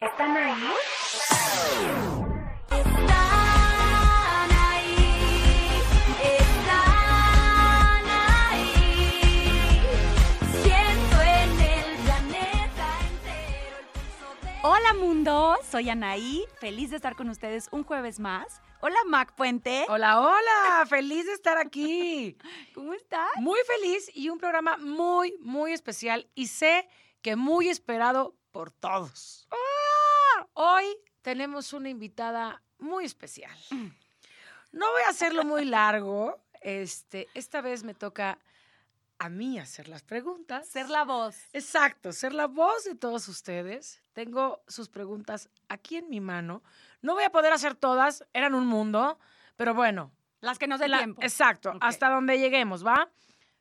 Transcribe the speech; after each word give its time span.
¿Están 0.00 0.36
ahí? 0.36 0.62
Están 2.70 4.50
ahí, 4.52 5.34
están 6.38 8.06
ahí. 8.06 9.82
Siento 10.62 11.20
en 11.20 11.60
el 11.60 11.96
planeta 12.04 12.86
entero 13.10 13.76
el 13.78 13.86
pulso 13.86 14.28
de. 14.40 14.52
Hola 14.62 14.94
mundo, 14.94 15.56
soy 15.68 15.90
Anaí, 15.90 16.44
feliz 16.60 16.90
de 16.90 16.96
estar 16.96 17.16
con 17.16 17.28
ustedes 17.28 17.68
un 17.72 17.82
jueves 17.82 18.20
más. 18.20 18.62
Hola 18.80 19.00
Mac 19.08 19.34
Puente, 19.34 19.84
Hola, 19.88 20.20
hola, 20.20 20.86
feliz 20.88 21.26
de 21.26 21.32
estar 21.32 21.58
aquí. 21.58 22.38
¿cómo 22.72 22.94
estás? 22.94 23.32
Muy 23.38 23.58
feliz 23.66 24.08
y 24.14 24.28
un 24.28 24.38
programa 24.38 24.76
muy, 24.76 25.34
muy 25.40 25.72
especial 25.72 26.28
y 26.36 26.46
sé 26.46 26.88
que 27.20 27.34
muy 27.34 27.68
esperado 27.68 28.36
por 28.52 28.70
todos. 28.70 29.48
Hoy 30.60 30.84
tenemos 31.22 31.72
una 31.72 31.88
invitada 31.88 32.60
muy 32.80 33.04
especial. 33.04 33.56
No 34.72 34.90
voy 34.90 35.02
a 35.06 35.10
hacerlo 35.10 35.44
muy 35.44 35.64
largo. 35.64 36.36
Este, 36.62 37.28
esta 37.34 37.60
vez 37.60 37.84
me 37.84 37.94
toca 37.94 38.40
a 39.20 39.28
mí 39.28 39.60
hacer 39.60 39.86
las 39.86 40.02
preguntas. 40.02 40.66
Ser 40.68 40.90
la 40.90 41.04
voz. 41.04 41.36
Exacto, 41.52 42.10
ser 42.12 42.34
la 42.34 42.48
voz 42.48 42.82
de 42.82 42.96
todos 42.96 43.28
ustedes. 43.28 44.02
Tengo 44.14 44.60
sus 44.66 44.88
preguntas 44.88 45.48
aquí 45.68 45.96
en 45.96 46.10
mi 46.10 46.20
mano. 46.20 46.64
No 47.02 47.14
voy 47.14 47.22
a 47.22 47.30
poder 47.30 47.52
hacer 47.52 47.76
todas, 47.76 48.24
eran 48.32 48.56
un 48.56 48.66
mundo, 48.66 49.16
pero 49.56 49.74
bueno. 49.74 50.10
Las 50.40 50.58
que 50.58 50.66
nos 50.66 50.80
dé 50.80 50.88
la- 50.88 50.98
tiempo. 50.98 51.22
Exacto, 51.22 51.72
hasta 51.80 52.10
donde 52.10 52.36
lleguemos, 52.36 52.84
¿va? 52.84 53.08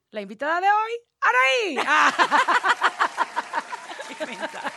La 0.09 0.21
invitada 0.21 0.59
de 0.61 0.67
hoy, 0.67 0.91
Araí. 1.21 1.77
Ah. 4.19 4.71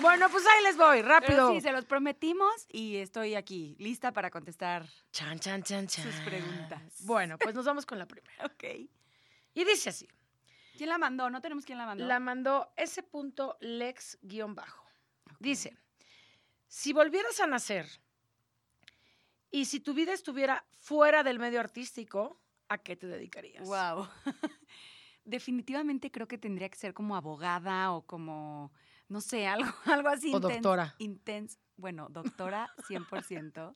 Bueno, 0.00 0.28
pues 0.30 0.44
ahí 0.46 0.62
les 0.64 0.76
voy, 0.76 0.98
Pero 1.02 1.08
rápido. 1.08 1.52
sí, 1.52 1.60
se 1.60 1.72
los 1.72 1.84
prometimos 1.84 2.66
y 2.68 2.96
estoy 2.96 3.34
aquí, 3.34 3.76
lista 3.78 4.12
para 4.12 4.30
contestar. 4.30 4.86
Chan, 5.12 5.38
chan, 5.38 5.62
chan, 5.62 5.86
chan. 5.86 6.04
Sus 6.04 6.20
preguntas. 6.20 7.04
Bueno, 7.04 7.38
pues 7.38 7.54
nos 7.54 7.64
vamos 7.64 7.86
con 7.86 7.98
la 7.98 8.06
primera. 8.06 8.44
Ok. 8.46 8.64
Y 9.54 9.64
dice 9.64 9.90
así. 9.90 10.08
¿Quién 10.76 10.90
la 10.90 10.98
mandó? 10.98 11.28
No 11.28 11.40
tenemos 11.40 11.64
quién 11.64 11.78
la 11.78 11.86
mandó. 11.86 12.06
La 12.06 12.20
mandó 12.20 12.72
ese 12.76 13.02
punto 13.02 13.56
lex-bajo. 13.60 14.84
Dice, 15.40 15.76
si 16.68 16.92
volvieras 16.92 17.40
a 17.40 17.46
nacer 17.48 17.86
y 19.50 19.64
si 19.64 19.80
tu 19.80 19.94
vida 19.94 20.12
estuviera 20.12 20.64
fuera 20.70 21.24
del 21.24 21.38
medio 21.40 21.58
artístico, 21.58 22.40
¿a 22.68 22.78
qué 22.78 22.94
te 22.94 23.08
dedicarías? 23.08 23.66
Wow. 23.66 24.08
Definitivamente 25.24 26.10
creo 26.12 26.28
que 26.28 26.38
tendría 26.38 26.68
que 26.68 26.78
ser 26.78 26.94
como 26.94 27.16
abogada 27.16 27.92
o 27.92 28.02
como, 28.06 28.72
no 29.08 29.20
sé, 29.20 29.46
algo, 29.46 29.70
algo 29.86 30.08
así. 30.08 30.34
O 30.34 30.40
doctora. 30.40 30.94
bueno, 31.76 32.08
doctora 32.10 32.70
100%, 32.88 33.74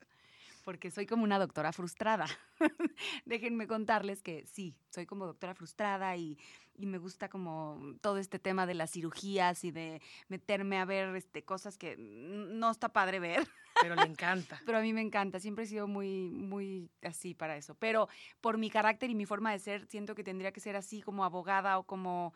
porque 0.65 0.91
soy 0.91 1.07
como 1.07 1.25
una 1.25 1.39
doctora 1.39 1.73
frustrada. 1.73 2.27
Déjenme 3.25 3.67
contarles 3.67 4.23
que 4.23 4.47
sí, 4.47 4.77
soy 4.91 5.07
como 5.07 5.27
doctora 5.27 5.55
frustrada 5.55 6.17
y, 6.17 6.39
y 6.77 6.87
me 6.87 6.99
gusta 6.99 7.29
como 7.29 7.81
todo 8.01 8.19
este 8.19 8.39
tema 8.39 8.67
de 8.67 8.75
las 8.75 8.91
cirugías 8.91 9.65
y 9.65 9.71
de 9.71 10.01
meterme 10.29 10.79
a 10.79 10.85
ver 10.85 11.15
este, 11.17 11.45
cosas 11.45 11.77
que 11.77 11.97
no 11.99 12.71
está 12.71 12.91
padre 12.93 13.19
ver. 13.21 13.47
Pero 13.81 13.97
le 13.97 14.03
encanta. 14.03 14.61
Pero 14.67 14.79
a 14.79 14.81
mí 14.83 14.93
me 14.93 15.01
encanta, 15.01 15.41
siempre 15.41 15.65
he 15.65 15.67
sido 15.67 15.89
muy, 15.89 16.31
muy 16.31 16.91
así 17.03 17.35
para 17.35 17.57
eso. 17.57 17.75
Pero 17.75 18.09
por 18.41 18.59
mi 18.59 18.71
carácter 18.71 19.11
y 19.11 19.15
mi 19.15 19.27
forma 19.27 19.51
de 19.51 19.59
ser, 19.59 19.87
siento 19.87 20.15
que 20.15 20.23
tendría 20.23 20.53
que 20.53 20.61
ser 20.61 20.77
así 20.77 21.01
como 21.01 21.25
abogada 21.25 21.79
o 21.79 21.85
como 21.85 22.35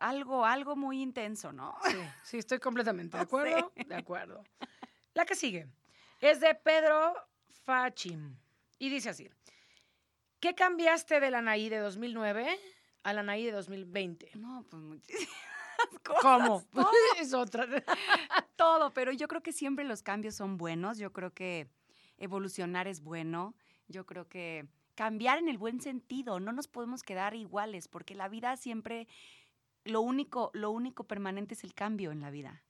algo, 0.00 0.44
algo 0.44 0.74
muy 0.74 1.00
intenso, 1.00 1.52
¿no? 1.52 1.76
Sí, 1.84 1.96
sí, 2.24 2.38
estoy 2.38 2.58
completamente 2.58 3.16
de 3.16 3.22
acuerdo. 3.22 3.72
De 3.86 3.94
acuerdo. 3.94 4.42
La 5.14 5.24
que 5.24 5.36
sigue 5.36 5.68
es 6.20 6.40
de 6.40 6.54
Pedro 6.54 7.14
Fachim 7.64 8.36
y 8.78 8.88
dice 8.88 9.10
así: 9.10 9.30
¿Qué 10.40 10.54
cambiaste 10.54 11.20
de 11.20 11.30
la 11.30 11.38
Anaí 11.38 11.68
de 11.68 11.78
2009 11.78 12.58
a 13.02 13.12
la 13.12 13.20
Anaí 13.20 13.44
de 13.44 13.52
2020? 13.52 14.32
No, 14.34 14.64
pues 14.68 14.82
muchísimas 14.82 15.28
cosas. 16.04 16.22
¿Cómo? 16.22 16.64
es 17.20 17.34
otra. 17.34 17.66
todo, 18.56 18.92
pero 18.92 19.12
yo 19.12 19.28
creo 19.28 19.42
que 19.42 19.52
siempre 19.52 19.84
los 19.84 20.02
cambios 20.02 20.34
son 20.34 20.56
buenos, 20.56 20.98
yo 20.98 21.12
creo 21.12 21.32
que 21.32 21.68
evolucionar 22.16 22.86
es 22.88 23.02
bueno, 23.02 23.54
yo 23.88 24.06
creo 24.06 24.28
que 24.28 24.66
cambiar 25.00 25.38
en 25.38 25.48
el 25.48 25.56
buen 25.56 25.80
sentido, 25.80 26.40
no 26.40 26.52
nos 26.52 26.68
podemos 26.68 27.02
quedar 27.02 27.34
iguales, 27.34 27.88
porque 27.88 28.14
la 28.14 28.28
vida 28.28 28.56
siempre, 28.58 29.08
lo 29.84 30.00
único, 30.00 30.50
lo 30.54 30.70
único 30.70 31.04
permanente 31.04 31.54
es 31.54 31.64
el 31.64 31.74
cambio 31.74 32.12
en 32.12 32.20
la 32.20 32.30
vida. 32.30 32.62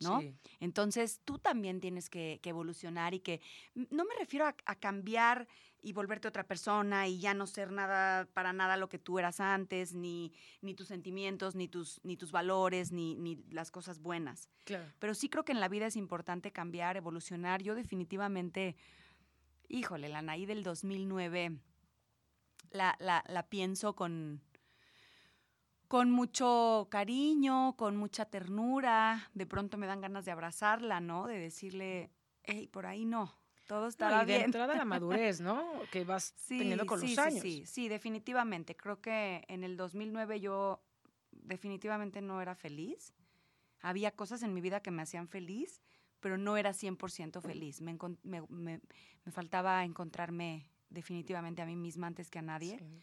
¿no? 0.00 0.20
Sí. 0.20 0.32
Entonces 0.60 1.20
tú 1.24 1.40
también 1.40 1.80
tienes 1.80 2.08
que, 2.08 2.38
que 2.40 2.50
evolucionar 2.50 3.14
y 3.14 3.20
que 3.20 3.40
m- 3.74 3.88
no 3.90 4.04
me 4.04 4.14
refiero 4.16 4.46
a, 4.46 4.54
a 4.64 4.76
cambiar 4.76 5.48
y 5.82 5.92
volverte 5.92 6.28
otra 6.28 6.46
persona 6.46 7.08
y 7.08 7.18
ya 7.18 7.34
no 7.34 7.48
ser 7.48 7.72
nada 7.72 8.26
para 8.32 8.52
nada 8.52 8.76
lo 8.76 8.88
que 8.88 9.00
tú 9.00 9.18
eras 9.18 9.40
antes, 9.40 9.94
ni, 9.94 10.32
ni 10.62 10.74
tus 10.74 10.86
sentimientos, 10.86 11.56
ni 11.56 11.66
tus, 11.66 12.00
ni 12.04 12.16
tus 12.16 12.30
valores, 12.30 12.92
ni, 12.92 13.16
ni 13.16 13.42
las 13.50 13.72
cosas 13.72 13.98
buenas. 13.98 14.48
Claro. 14.62 14.84
Pero 15.00 15.14
sí 15.14 15.28
creo 15.28 15.44
que 15.44 15.50
en 15.50 15.58
la 15.58 15.68
vida 15.68 15.86
es 15.88 15.96
importante 15.96 16.52
cambiar, 16.52 16.96
evolucionar. 16.96 17.60
Yo 17.60 17.74
definitivamente, 17.74 18.76
híjole, 19.68 20.08
la 20.08 20.20
Anaí 20.20 20.46
del 20.46 20.62
2009 20.62 21.58
la, 22.70 22.96
la, 23.00 23.24
la 23.26 23.48
pienso 23.48 23.96
con, 23.96 24.42
con 25.88 26.10
mucho 26.10 26.86
cariño, 26.90 27.74
con 27.76 27.96
mucha 27.96 28.26
ternura. 28.26 29.28
De 29.34 29.46
pronto 29.46 29.78
me 29.78 29.86
dan 29.86 30.00
ganas 30.00 30.24
de 30.24 30.30
abrazarla, 30.32 31.00
¿no? 31.00 31.26
De 31.26 31.38
decirle, 31.38 32.10
hey, 32.44 32.68
por 32.68 32.86
ahí 32.86 33.04
no, 33.06 33.34
todo 33.66 33.82
No, 33.82 33.88
estará 33.88 34.22
y 34.22 34.26
de 34.26 34.32
bien. 34.34 34.42
entrada 34.44 34.74
la 34.74 34.84
madurez, 34.84 35.40
¿no? 35.40 35.72
Que 35.90 36.04
vas 36.04 36.34
teniendo 36.46 36.84
con 36.86 37.00
sí, 37.00 37.06
los 37.06 37.14
sí, 37.14 37.20
años. 37.20 37.42
Sí, 37.42 37.64
sí, 37.66 37.88
definitivamente. 37.88 38.76
Creo 38.76 39.00
que 39.00 39.44
en 39.48 39.64
el 39.64 39.76
2009 39.76 40.40
yo 40.40 40.82
definitivamente 41.32 42.20
no 42.20 42.40
era 42.42 42.54
feliz. 42.54 43.14
Había 43.80 44.10
cosas 44.10 44.42
en 44.42 44.52
mi 44.52 44.60
vida 44.60 44.80
que 44.80 44.90
me 44.90 45.02
hacían 45.02 45.28
feliz, 45.28 45.80
pero 46.20 46.36
no 46.36 46.56
era 46.56 46.72
100% 46.72 47.40
feliz. 47.40 47.80
Me- 47.80 47.96
me- 48.22 48.80
me 49.24 49.32
faltaba 49.32 49.84
encontrarme 49.84 50.68
definitivamente 50.90 51.62
a 51.62 51.66
mí 51.66 51.76
misma 51.76 52.08
antes 52.08 52.28
que 52.30 52.40
a 52.40 52.42
nadie. 52.42 52.78
Sí. 52.78 53.00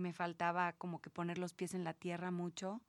Me 0.00 0.12
faltaba 0.12 0.72
como 0.72 1.00
que 1.00 1.10
poner 1.10 1.38
los 1.38 1.52
pies 1.54 1.74
en 1.74 1.84
la 1.84 1.94
tierra 1.94 2.30
mucho 2.30 2.80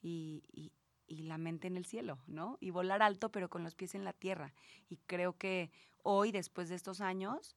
y, 0.00 0.42
y- 0.52 0.72
y 1.08 1.22
la 1.24 1.36
mente 1.36 1.66
en 1.66 1.76
el 1.76 1.84
cielo, 1.84 2.18
¿no? 2.26 2.56
Y 2.60 2.70
volar 2.70 3.02
alto, 3.02 3.30
pero 3.30 3.50
con 3.50 3.64
los 3.64 3.74
pies 3.74 3.94
en 3.94 4.04
la 4.04 4.12
tierra. 4.14 4.54
Y 4.88 4.96
creo 4.96 5.36
que 5.36 5.70
hoy, 6.02 6.32
después 6.32 6.68
de 6.70 6.74
estos 6.76 7.00
años, 7.02 7.56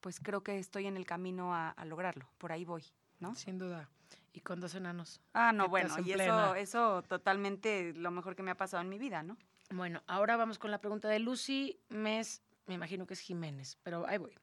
pues 0.00 0.20
creo 0.20 0.42
que 0.42 0.58
estoy 0.58 0.86
en 0.86 0.96
el 0.96 1.06
camino 1.06 1.54
a, 1.54 1.70
a 1.70 1.84
lograrlo. 1.84 2.28
Por 2.38 2.52
ahí 2.52 2.64
voy, 2.64 2.84
¿no? 3.20 3.34
Sin 3.34 3.58
duda. 3.58 3.88
Y 4.32 4.40
con 4.40 4.60
dos 4.60 4.74
enanos. 4.74 5.20
Ah, 5.32 5.52
no, 5.52 5.68
bueno, 5.68 5.96
en 5.96 6.06
y 6.06 6.12
eso, 6.12 6.54
eso 6.56 7.02
totalmente 7.02 7.92
lo 7.94 8.10
mejor 8.10 8.36
que 8.36 8.42
me 8.42 8.50
ha 8.50 8.56
pasado 8.56 8.82
en 8.82 8.88
mi 8.88 8.98
vida, 8.98 9.22
¿no? 9.22 9.36
Bueno, 9.70 10.02
ahora 10.06 10.36
vamos 10.36 10.58
con 10.58 10.70
la 10.70 10.80
pregunta 10.80 11.08
de 11.08 11.18
Lucy 11.20 11.80
Mes, 11.88 12.42
me 12.66 12.74
imagino 12.74 13.06
que 13.06 13.14
es 13.14 13.20
Jiménez, 13.20 13.78
pero 13.82 14.06
ahí 14.06 14.18
voy. 14.18 14.34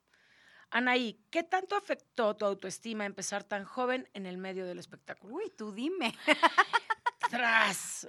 Anaí, 0.70 1.20
¿qué 1.30 1.44
tanto 1.44 1.76
afectó 1.76 2.36
tu 2.36 2.46
autoestima 2.46 3.06
empezar 3.06 3.44
tan 3.44 3.64
joven 3.66 4.10
en 4.14 4.26
el 4.26 4.38
medio 4.38 4.66
del 4.66 4.80
espectáculo? 4.80 5.36
Uy, 5.36 5.52
tú 5.56 5.72
dime. 5.72 6.14
¡Tras! 7.30 8.08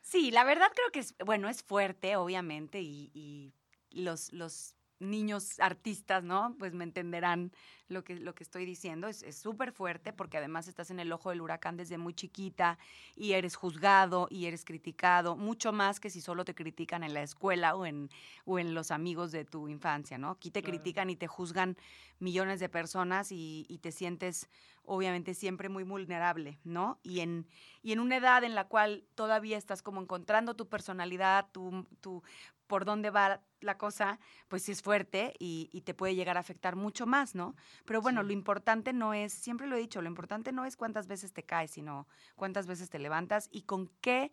Sí, 0.00 0.30
la 0.30 0.44
verdad 0.44 0.68
creo 0.74 0.90
que 0.92 1.00
es, 1.00 1.14
bueno, 1.24 1.48
es 1.48 1.62
fuerte, 1.62 2.16
obviamente, 2.16 2.80
y, 2.80 3.10
y 3.14 3.52
los, 3.90 4.32
los 4.32 4.74
niños 4.98 5.58
artistas, 5.60 6.22
¿no? 6.24 6.56
Pues 6.58 6.72
me 6.74 6.84
entenderán 6.84 7.52
lo 7.88 8.04
que, 8.04 8.16
lo 8.16 8.34
que 8.34 8.44
estoy 8.44 8.64
diciendo. 8.64 9.08
Es 9.08 9.24
súper 9.38 9.72
fuerte 9.72 10.12
porque 10.12 10.38
además 10.38 10.68
estás 10.68 10.90
en 10.90 11.00
el 11.00 11.12
ojo 11.12 11.30
del 11.30 11.40
huracán 11.40 11.76
desde 11.76 11.98
muy 11.98 12.14
chiquita 12.14 12.78
y 13.14 13.32
eres 13.32 13.56
juzgado 13.56 14.26
y 14.30 14.46
eres 14.46 14.64
criticado, 14.64 15.36
mucho 15.36 15.72
más 15.72 16.00
que 16.00 16.10
si 16.10 16.20
solo 16.20 16.44
te 16.44 16.54
critican 16.54 17.02
en 17.04 17.14
la 17.14 17.22
escuela 17.22 17.74
o 17.76 17.86
en, 17.86 18.08
o 18.44 18.58
en 18.58 18.74
los 18.74 18.90
amigos 18.90 19.32
de 19.32 19.44
tu 19.44 19.68
infancia, 19.68 20.18
¿no? 20.18 20.30
Aquí 20.30 20.50
te 20.50 20.62
Claro. 20.62 20.64
critican 20.64 21.10
y 21.10 21.16
te 21.16 21.26
juzgan 21.26 21.76
millones 22.18 22.60
de 22.60 22.68
personas 22.68 23.32
y, 23.32 23.66
y 23.68 23.78
te 23.78 23.92
sientes 23.92 24.48
obviamente 24.82 25.34
siempre 25.34 25.68
muy 25.68 25.82
vulnerable, 25.84 26.60
¿no? 26.64 27.00
Y 27.02 27.20
en, 27.20 27.48
y 27.82 27.92
en 27.92 28.00
una 28.00 28.16
edad 28.18 28.44
en 28.44 28.54
la 28.54 28.68
cual 28.68 29.06
todavía 29.14 29.56
estás 29.56 29.82
como 29.82 30.00
encontrando 30.00 30.54
tu 30.56 30.68
personalidad, 30.68 31.50
tu, 31.52 31.86
tu 32.00 32.22
por 32.66 32.84
dónde 32.84 33.10
va 33.10 33.40
la 33.60 33.78
cosa, 33.78 34.18
pues 34.48 34.62
sí 34.62 34.72
es 34.72 34.82
fuerte 34.82 35.34
y, 35.38 35.68
y 35.72 35.82
te 35.82 35.94
puede 35.94 36.14
llegar 36.14 36.36
a 36.36 36.40
afectar 36.40 36.76
mucho 36.76 37.06
más, 37.06 37.34
¿no? 37.34 37.54
Pero 37.84 38.00
bueno, 38.02 38.20
Sí. 38.22 38.26
lo 38.28 38.32
importante 38.32 38.92
no 38.92 39.14
es, 39.14 39.32
siempre 39.32 39.66
lo 39.66 39.76
he 39.76 39.80
dicho, 39.80 40.02
lo 40.02 40.08
importante 40.08 40.52
no 40.52 40.64
es 40.64 40.76
cuántas 40.76 41.06
veces 41.06 41.32
te 41.32 41.42
caes, 41.44 41.70
sino 41.72 42.06
cuántas 42.36 42.66
veces 42.66 42.90
te 42.90 42.98
levantas 42.98 43.48
y 43.50 43.62
con 43.62 43.88
qué, 44.00 44.32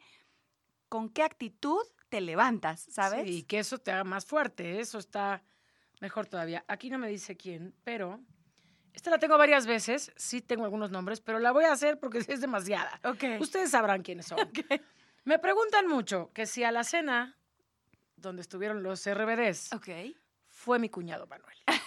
con 0.90 1.10
qué 1.10 1.24
actitud 1.24 1.82
te 2.10 2.20
levantas, 2.22 2.82
¿sabes? 2.90 3.24
Sí, 3.26 3.38
y 3.38 3.44
que 3.44 3.60
eso 3.60 3.78
te 3.78 3.92
haga 3.92 4.04
más 4.04 4.26
fuerte, 4.26 4.80
eso 4.82 5.00
está 5.00 5.44
mejor 6.02 6.26
todavía. 6.28 6.66
Aquí 6.68 6.90
no 6.90 6.98
me 6.98 7.08
dice 7.08 7.38
quién, 7.38 7.74
pero 7.86 8.20
esta 8.94 9.10
la 9.10 9.18
tengo 9.20 9.38
varias 9.38 9.66
veces, 9.68 10.12
sí 10.18 10.42
tengo 10.42 10.66
algunos 10.66 10.92
nombres, 10.92 11.22
pero 11.22 11.40
la 11.40 11.52
voy 11.54 11.64
a 11.64 11.72
hacer 11.72 12.00
porque 12.00 12.18
es 12.28 12.42
demasiada. 12.42 13.00
Ok. 13.06 13.24
Ustedes 13.40 13.72
sabrán 13.72 14.02
quiénes 14.02 14.26
son. 14.28 14.40
Me 15.24 15.38
preguntan 15.40 15.88
mucho 15.88 16.32
que 16.34 16.46
si 16.48 16.64
a 16.64 16.72
la 16.72 16.84
cena 16.84 17.38
donde 18.22 18.42
estuvieron 18.42 18.84
los 18.84 19.06
RBDs 19.10 19.74
Ok. 19.74 19.90
fue 20.48 20.80
mi 20.80 20.90
cuñado 20.90 21.28
Manuel. 21.28 21.56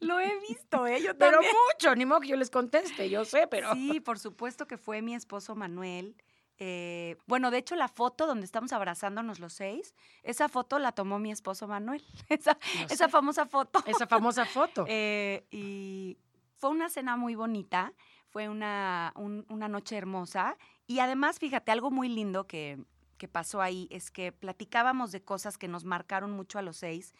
Lo 0.00 0.18
he 0.20 0.38
visto, 0.40 0.86
¿eh? 0.86 1.02
Yo 1.02 1.14
Pero 1.18 1.32
también. 1.32 1.52
mucho, 1.74 1.94
ni 1.96 2.06
modo 2.06 2.20
que 2.20 2.28
yo 2.28 2.36
les 2.36 2.50
conteste, 2.50 3.10
yo 3.10 3.24
sé, 3.24 3.46
pero... 3.46 3.72
Sí, 3.74 4.00
por 4.00 4.18
supuesto 4.18 4.66
que 4.66 4.78
fue 4.78 5.02
mi 5.02 5.14
esposo 5.14 5.54
Manuel. 5.54 6.16
Eh, 6.58 7.16
bueno, 7.26 7.50
de 7.50 7.58
hecho, 7.58 7.76
la 7.76 7.88
foto 7.88 8.26
donde 8.26 8.46
estamos 8.46 8.72
abrazándonos 8.72 9.38
los 9.40 9.52
seis, 9.52 9.94
esa 10.22 10.48
foto 10.48 10.78
la 10.78 10.92
tomó 10.92 11.18
mi 11.18 11.30
esposo 11.30 11.68
Manuel. 11.68 12.02
Esa, 12.30 12.56
esa 12.88 13.08
famosa 13.10 13.44
foto. 13.46 13.82
Esa 13.86 14.06
famosa 14.06 14.46
foto. 14.46 14.86
Eh, 14.88 15.44
y 15.50 16.16
fue 16.54 16.70
una 16.70 16.88
cena 16.88 17.16
muy 17.18 17.34
bonita, 17.34 17.92
fue 18.30 18.48
una, 18.48 19.12
un- 19.16 19.44
una 19.50 19.68
noche 19.68 19.96
hermosa. 19.98 20.56
Y 20.86 21.00
además, 21.00 21.38
fíjate, 21.38 21.70
algo 21.72 21.90
muy 21.90 22.08
lindo 22.08 22.46
que, 22.46 22.78
que 23.16 23.28
pasó 23.28 23.60
ahí 23.60 23.88
es 23.90 24.10
que 24.10 24.32
platicábamos 24.32 25.12
de 25.12 25.22
cosas 25.22 25.58
que 25.58 25.68
nos 25.68 25.84
marcaron 25.84 26.30
mucho 26.30 26.58
a 26.58 26.62
los 26.62 26.76
seis. 26.76 27.14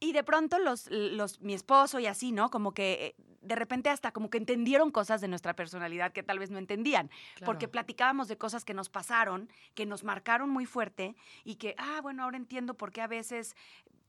Y 0.00 0.12
de 0.12 0.24
pronto 0.24 0.58
los, 0.58 0.90
los, 0.90 1.40
mi 1.40 1.54
esposo 1.54 2.00
y 2.00 2.06
así, 2.06 2.32
¿no? 2.32 2.50
Como 2.50 2.72
que 2.74 2.92
eh, 2.92 3.14
de 3.42 3.54
repente 3.54 3.90
hasta 3.90 4.12
como 4.12 4.30
que 4.30 4.38
entendieron 4.38 4.90
cosas 4.90 5.20
de 5.20 5.28
nuestra 5.28 5.54
personalidad 5.54 6.12
que 6.12 6.22
tal 6.22 6.38
vez 6.38 6.50
no 6.50 6.58
entendían. 6.58 7.10
Porque 7.44 7.68
platicábamos 7.68 8.28
de 8.28 8.38
cosas 8.38 8.64
que 8.64 8.74
nos 8.74 8.88
pasaron, 8.88 9.48
que 9.74 9.86
nos 9.86 10.04
marcaron 10.04 10.50
muy 10.50 10.66
fuerte 10.66 11.14
y 11.44 11.56
que, 11.56 11.74
ah, 11.78 12.00
bueno, 12.02 12.24
ahora 12.24 12.36
entiendo 12.36 12.74
por 12.74 12.92
qué 12.92 13.02
a 13.02 13.06
veces 13.06 13.56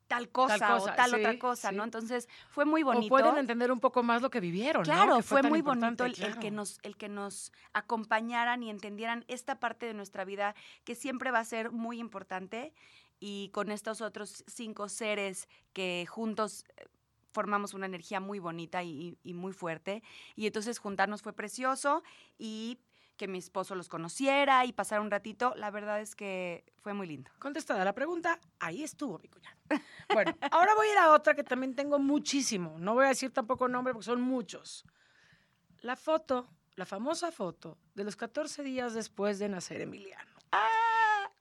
tal 0.08 0.30
cosa, 0.30 0.56
cosa, 0.56 0.92
o 0.92 0.96
tal 0.96 1.10
sí, 1.10 1.16
otra 1.18 1.40
cosa, 1.40 1.70
sí. 1.70 1.76
¿no? 1.76 1.84
Entonces 1.84 2.28
fue 2.50 2.66
muy 2.66 2.84
bonito. 2.84 3.08
O 3.08 3.10
pueden 3.10 3.38
entender 3.38 3.72
un 3.72 3.80
poco 3.80 4.04
más 4.04 4.22
lo 4.22 4.30
que 4.30 4.40
vivieron, 4.40 4.84
¿no? 4.84 4.94
Claro, 4.94 5.18
Que 5.18 5.24
fue, 5.24 5.44
muy 5.44 5.62
bonito 5.62 6.06
el, 6.06 6.22
el 6.22 6.38
que 6.40 6.52
nos, 6.52 6.80
el 6.84 6.98
que 6.98 7.10
nos 7.10 7.52
acompañaran 7.74 8.64
y 8.64 8.70
entendieran 8.70 9.26
esta 9.28 9.60
parte 9.60 9.86
de 9.86 9.94
nuestra 9.94 10.26
vida 10.26 10.56
que 10.84 10.96
siempre 10.96 11.32
va 11.32 11.40
a 11.40 11.46
ser 11.46 11.72
muy 11.72 12.00
importante 12.00 12.74
y 13.20 13.50
con 13.50 13.72
estos 13.72 14.02
otros 14.02 14.44
cinco 14.48 14.90
seres 14.90 15.48
que 15.72 16.06
juntos 16.10 16.66
eh, 16.78 16.86
formamos 17.32 17.74
una 17.74 17.86
energía 17.86 18.20
muy 18.20 18.40
bonita 18.40 18.84
y, 18.84 19.18
y 19.24 19.34
muy 19.34 19.54
fuerte. 19.54 20.04
Y 20.36 20.46
entonces 20.46 20.78
juntarnos 20.78 21.22
fue 21.22 21.34
precioso 21.34 22.04
y 22.38 22.80
que 23.24 23.30
mi 23.30 23.38
esposo 23.38 23.74
los 23.74 23.88
conociera 23.88 24.66
y 24.66 24.74
pasar 24.74 25.00
un 25.00 25.10
ratito, 25.10 25.54
la 25.56 25.72
verdad 25.72 26.02
es 26.02 26.14
que 26.14 26.66
fue 26.82 26.94
muy 26.94 27.08
lindo. 27.08 27.32
Contestada 27.40 27.86
la 27.86 27.96
pregunta, 27.96 28.38
ahí 28.60 28.84
estuvo 28.84 29.18
mi 29.20 29.30
cuñado. 29.30 29.56
Bueno, 30.14 30.36
ahora 30.52 30.76
voy 30.76 30.88
a 30.88 30.92
ir 30.92 30.98
a 30.98 31.14
otra 31.14 31.34
que 31.34 31.46
también 31.46 31.74
tengo 31.74 32.00
muchísimo. 32.00 32.76
No 32.80 32.96
voy 32.96 33.06
a 33.06 33.10
decir 33.10 33.32
tampoco 33.32 33.70
nombre 33.70 33.94
porque 33.94 34.04
son 34.04 34.20
muchos. 34.20 34.84
La 35.80 35.96
foto, 35.96 36.50
la 36.76 36.86
famosa 36.86 37.32
foto 37.32 37.78
de 37.96 38.04
los 38.04 38.18
14 38.18 38.62
días 38.62 38.94
después 38.94 39.40
de 39.40 39.48
nacer 39.48 39.80
Emiliano. 39.80 40.30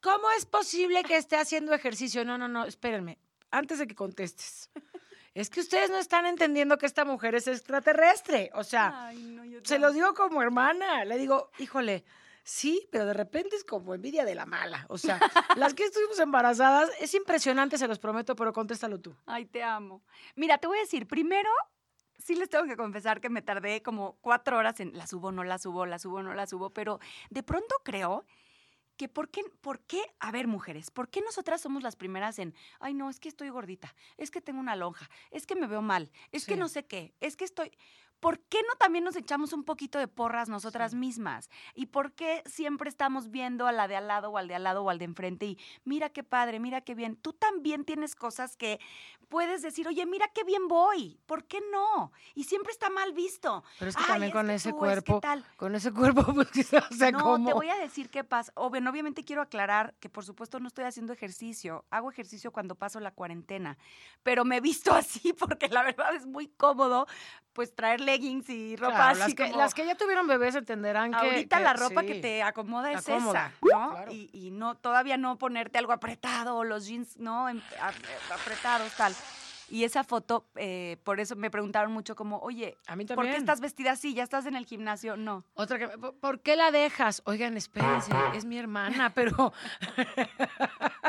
¿Cómo 0.00 0.30
es 0.38 0.46
posible 0.46 1.02
que 1.02 1.16
esté 1.16 1.36
haciendo 1.36 1.74
ejercicio? 1.74 2.24
No, 2.24 2.38
no, 2.38 2.46
no, 2.46 2.64
espérenme. 2.64 3.18
Antes 3.50 3.80
de 3.80 3.88
que 3.88 3.96
contestes. 3.96 4.70
Es 5.34 5.48
que 5.48 5.60
ustedes 5.60 5.88
no 5.90 5.96
están 5.96 6.26
entendiendo 6.26 6.76
que 6.76 6.86
esta 6.86 7.04
mujer 7.04 7.34
es 7.34 7.46
extraterrestre. 7.46 8.50
O 8.54 8.64
sea, 8.64 9.06
Ay, 9.06 9.22
no, 9.22 9.44
yo 9.44 9.60
se 9.64 9.78
lo 9.78 9.92
digo 9.92 10.12
como 10.14 10.42
hermana. 10.42 11.04
Le 11.04 11.16
digo, 11.16 11.50
híjole, 11.58 12.04
sí, 12.44 12.86
pero 12.90 13.06
de 13.06 13.14
repente 13.14 13.56
es 13.56 13.64
como 13.64 13.94
envidia 13.94 14.24
de 14.24 14.34
la 14.34 14.44
mala. 14.44 14.84
O 14.88 14.98
sea, 14.98 15.18
las 15.56 15.72
que 15.72 15.84
estuvimos 15.84 16.18
embarazadas, 16.18 16.90
es 17.00 17.14
impresionante, 17.14 17.78
se 17.78 17.88
los 17.88 17.98
prometo, 17.98 18.36
pero 18.36 18.52
contéstalo 18.52 19.00
tú. 19.00 19.16
Ay, 19.24 19.46
te 19.46 19.62
amo. 19.62 20.02
Mira, 20.36 20.58
te 20.58 20.66
voy 20.66 20.78
a 20.78 20.82
decir, 20.82 21.06
primero, 21.06 21.50
sí 22.18 22.34
les 22.34 22.50
tengo 22.50 22.66
que 22.66 22.76
confesar 22.76 23.20
que 23.20 23.30
me 23.30 23.40
tardé 23.40 23.82
como 23.82 24.18
cuatro 24.20 24.58
horas 24.58 24.80
en 24.80 24.96
la 24.96 25.06
subo, 25.06 25.32
no 25.32 25.44
la 25.44 25.58
subo, 25.58 25.86
la 25.86 25.98
subo, 25.98 26.22
no 26.22 26.34
la 26.34 26.46
subo, 26.46 26.70
pero 26.70 27.00
de 27.30 27.42
pronto 27.42 27.74
creo 27.84 28.26
que 29.02 29.08
por 29.08 29.30
qué, 29.30 29.42
por 29.60 29.80
qué, 29.80 30.00
a 30.20 30.30
ver, 30.30 30.46
mujeres, 30.46 30.92
¿por 30.92 31.08
qué 31.08 31.22
nosotras 31.22 31.60
somos 31.60 31.82
las 31.82 31.96
primeras 31.96 32.38
en, 32.38 32.54
ay, 32.78 32.94
no, 32.94 33.10
es 33.10 33.18
que 33.18 33.28
estoy 33.28 33.48
gordita, 33.48 33.96
es 34.16 34.30
que 34.30 34.40
tengo 34.40 34.60
una 34.60 34.76
lonja, 34.76 35.10
es 35.32 35.44
que 35.44 35.56
me 35.56 35.66
veo 35.66 35.82
mal, 35.82 36.12
es 36.30 36.46
que 36.46 36.56
no 36.56 36.68
sé 36.68 36.86
qué, 36.86 37.12
es 37.18 37.36
que 37.36 37.44
estoy... 37.44 37.72
¿Por 38.22 38.38
qué 38.38 38.58
no 38.68 38.76
también 38.78 39.02
nos 39.02 39.16
echamos 39.16 39.52
un 39.52 39.64
poquito 39.64 39.98
de 39.98 40.06
porras 40.06 40.48
nosotras 40.48 40.92
Sí. 40.92 40.96
mismas? 40.96 41.50
¿Y 41.74 41.86
por 41.86 42.12
qué 42.12 42.44
siempre 42.46 42.88
estamos 42.88 43.32
viendo 43.32 43.66
a 43.66 43.72
la 43.72 43.88
de 43.88 43.96
al 43.96 44.06
lado 44.06 44.30
o 44.30 44.38
al 44.38 44.46
de 44.46 44.54
al 44.54 44.62
lado 44.62 44.84
o 44.84 44.90
al 44.90 45.00
de 45.00 45.06
enfrente 45.06 45.44
y 45.46 45.58
mira 45.84 46.08
qué 46.10 46.22
padre, 46.22 46.60
mira 46.60 46.82
qué 46.82 46.94
bien? 46.94 47.16
Tú 47.16 47.32
también 47.32 47.84
tienes 47.84 48.14
cosas 48.14 48.56
que 48.56 48.78
puedes 49.28 49.60
decir, 49.62 49.88
oye, 49.88 50.06
mira 50.06 50.28
qué 50.32 50.44
bien 50.44 50.68
voy, 50.68 51.18
¿por 51.26 51.46
qué 51.46 51.60
no? 51.72 52.12
Y 52.36 52.44
siempre 52.44 52.70
está 52.70 52.90
mal 52.90 53.12
visto. 53.12 53.64
Pero 53.80 53.88
es 53.88 53.96
que 53.96 54.02
Ay, 54.04 54.08
también 54.08 54.28
es 54.28 54.34
con 54.34 54.46
que 54.46 54.54
ese 54.54 54.70
tú, 54.70 54.76
es 54.76 54.78
que 54.78 54.78
cuerpo, 54.78 55.20
tal. 55.20 55.44
con 55.56 55.74
ese 55.74 55.90
cuerpo, 55.92 56.22
pues 56.34 56.50
quizás, 56.52 56.84
o 56.92 56.94
sea, 56.94 57.10
no, 57.10 57.18
¿cómo? 57.18 57.48
te 57.48 57.54
voy 57.54 57.70
a 57.70 57.76
decir 57.76 58.08
qué 58.08 58.22
pasa. 58.22 58.52
O, 58.54 58.70
bueno, 58.70 58.88
obviamente 58.90 59.24
quiero 59.24 59.42
aclarar 59.42 59.94
que 59.98 60.08
por 60.08 60.24
supuesto 60.24 60.60
no 60.60 60.68
estoy 60.68 60.84
haciendo 60.84 61.12
ejercicio. 61.12 61.86
Hago 61.90 62.08
ejercicio 62.10 62.52
cuando 62.52 62.76
paso 62.76 63.00
la 63.00 63.10
cuarentena. 63.10 63.78
Pero 64.22 64.44
me 64.44 64.58
he 64.58 64.60
visto 64.60 64.92
así 64.94 65.32
porque 65.32 65.68
la 65.68 65.82
verdad 65.82 66.14
es 66.14 66.26
muy 66.26 66.46
cómodo 66.46 67.06
pues 67.54 67.74
traer 67.74 68.00
leggings 68.12 68.48
y 68.50 68.76
ropa 68.76 68.94
Claro, 68.94 69.10
así 69.10 69.18
las, 69.20 69.34
que, 69.34 69.44
como- 69.50 69.56
las 69.58 69.74
que 69.74 69.86
ya 69.86 69.94
tuvieron 69.96 70.26
bebés 70.26 70.54
entenderán 70.54 71.10
que... 71.12 71.16
Ahorita 71.16 71.58
que- 71.58 71.62
la 71.64 71.72
ropa 71.72 72.02
que 72.02 72.16
te 72.16 72.42
acomoda 72.42 72.92
es 72.92 73.08
esa, 73.08 73.52
¿no? 73.62 73.90
claro. 73.90 74.12
Y, 74.12 74.30
y 74.32 74.50
no, 74.50 74.74
todavía 74.76 75.16
no 75.16 75.38
ponerte 75.38 75.78
algo 75.78 75.92
apretado 75.92 76.56
o 76.56 76.64
los 76.64 76.86
jeans, 76.86 77.16
¿no? 77.18 77.48
Em- 77.48 77.60
apretados, 78.32 78.92
tal. 78.96 79.14
Y 79.70 79.84
esa 79.84 80.04
foto, 80.04 80.44
eh, 80.56 80.98
por 81.02 81.18
eso 81.18 81.34
me 81.34 81.50
preguntaron 81.50 81.92
mucho 81.92 82.14
como, 82.14 82.38
oye, 82.40 82.76
A 82.86 82.94
mí 82.94 83.06
¿por 83.06 83.24
qué 83.24 83.36
estás 83.36 83.60
vestida 83.60 83.92
así? 83.92 84.12
¿Ya 84.12 84.22
estás 84.22 84.44
en 84.44 84.54
el 84.54 84.66
gimnasio? 84.66 85.16
No. 85.16 85.44
Otra 85.54 85.78
que, 85.78 85.88
¿por- 85.96 86.14
¿por 86.18 86.40
qué 86.40 86.56
la 86.56 86.70
dejas? 86.70 87.22
Oigan, 87.24 87.56
espérense, 87.56 88.12
es 88.34 88.44
mi 88.44 88.58
hermana, 88.58 89.10
pero... 89.14 89.52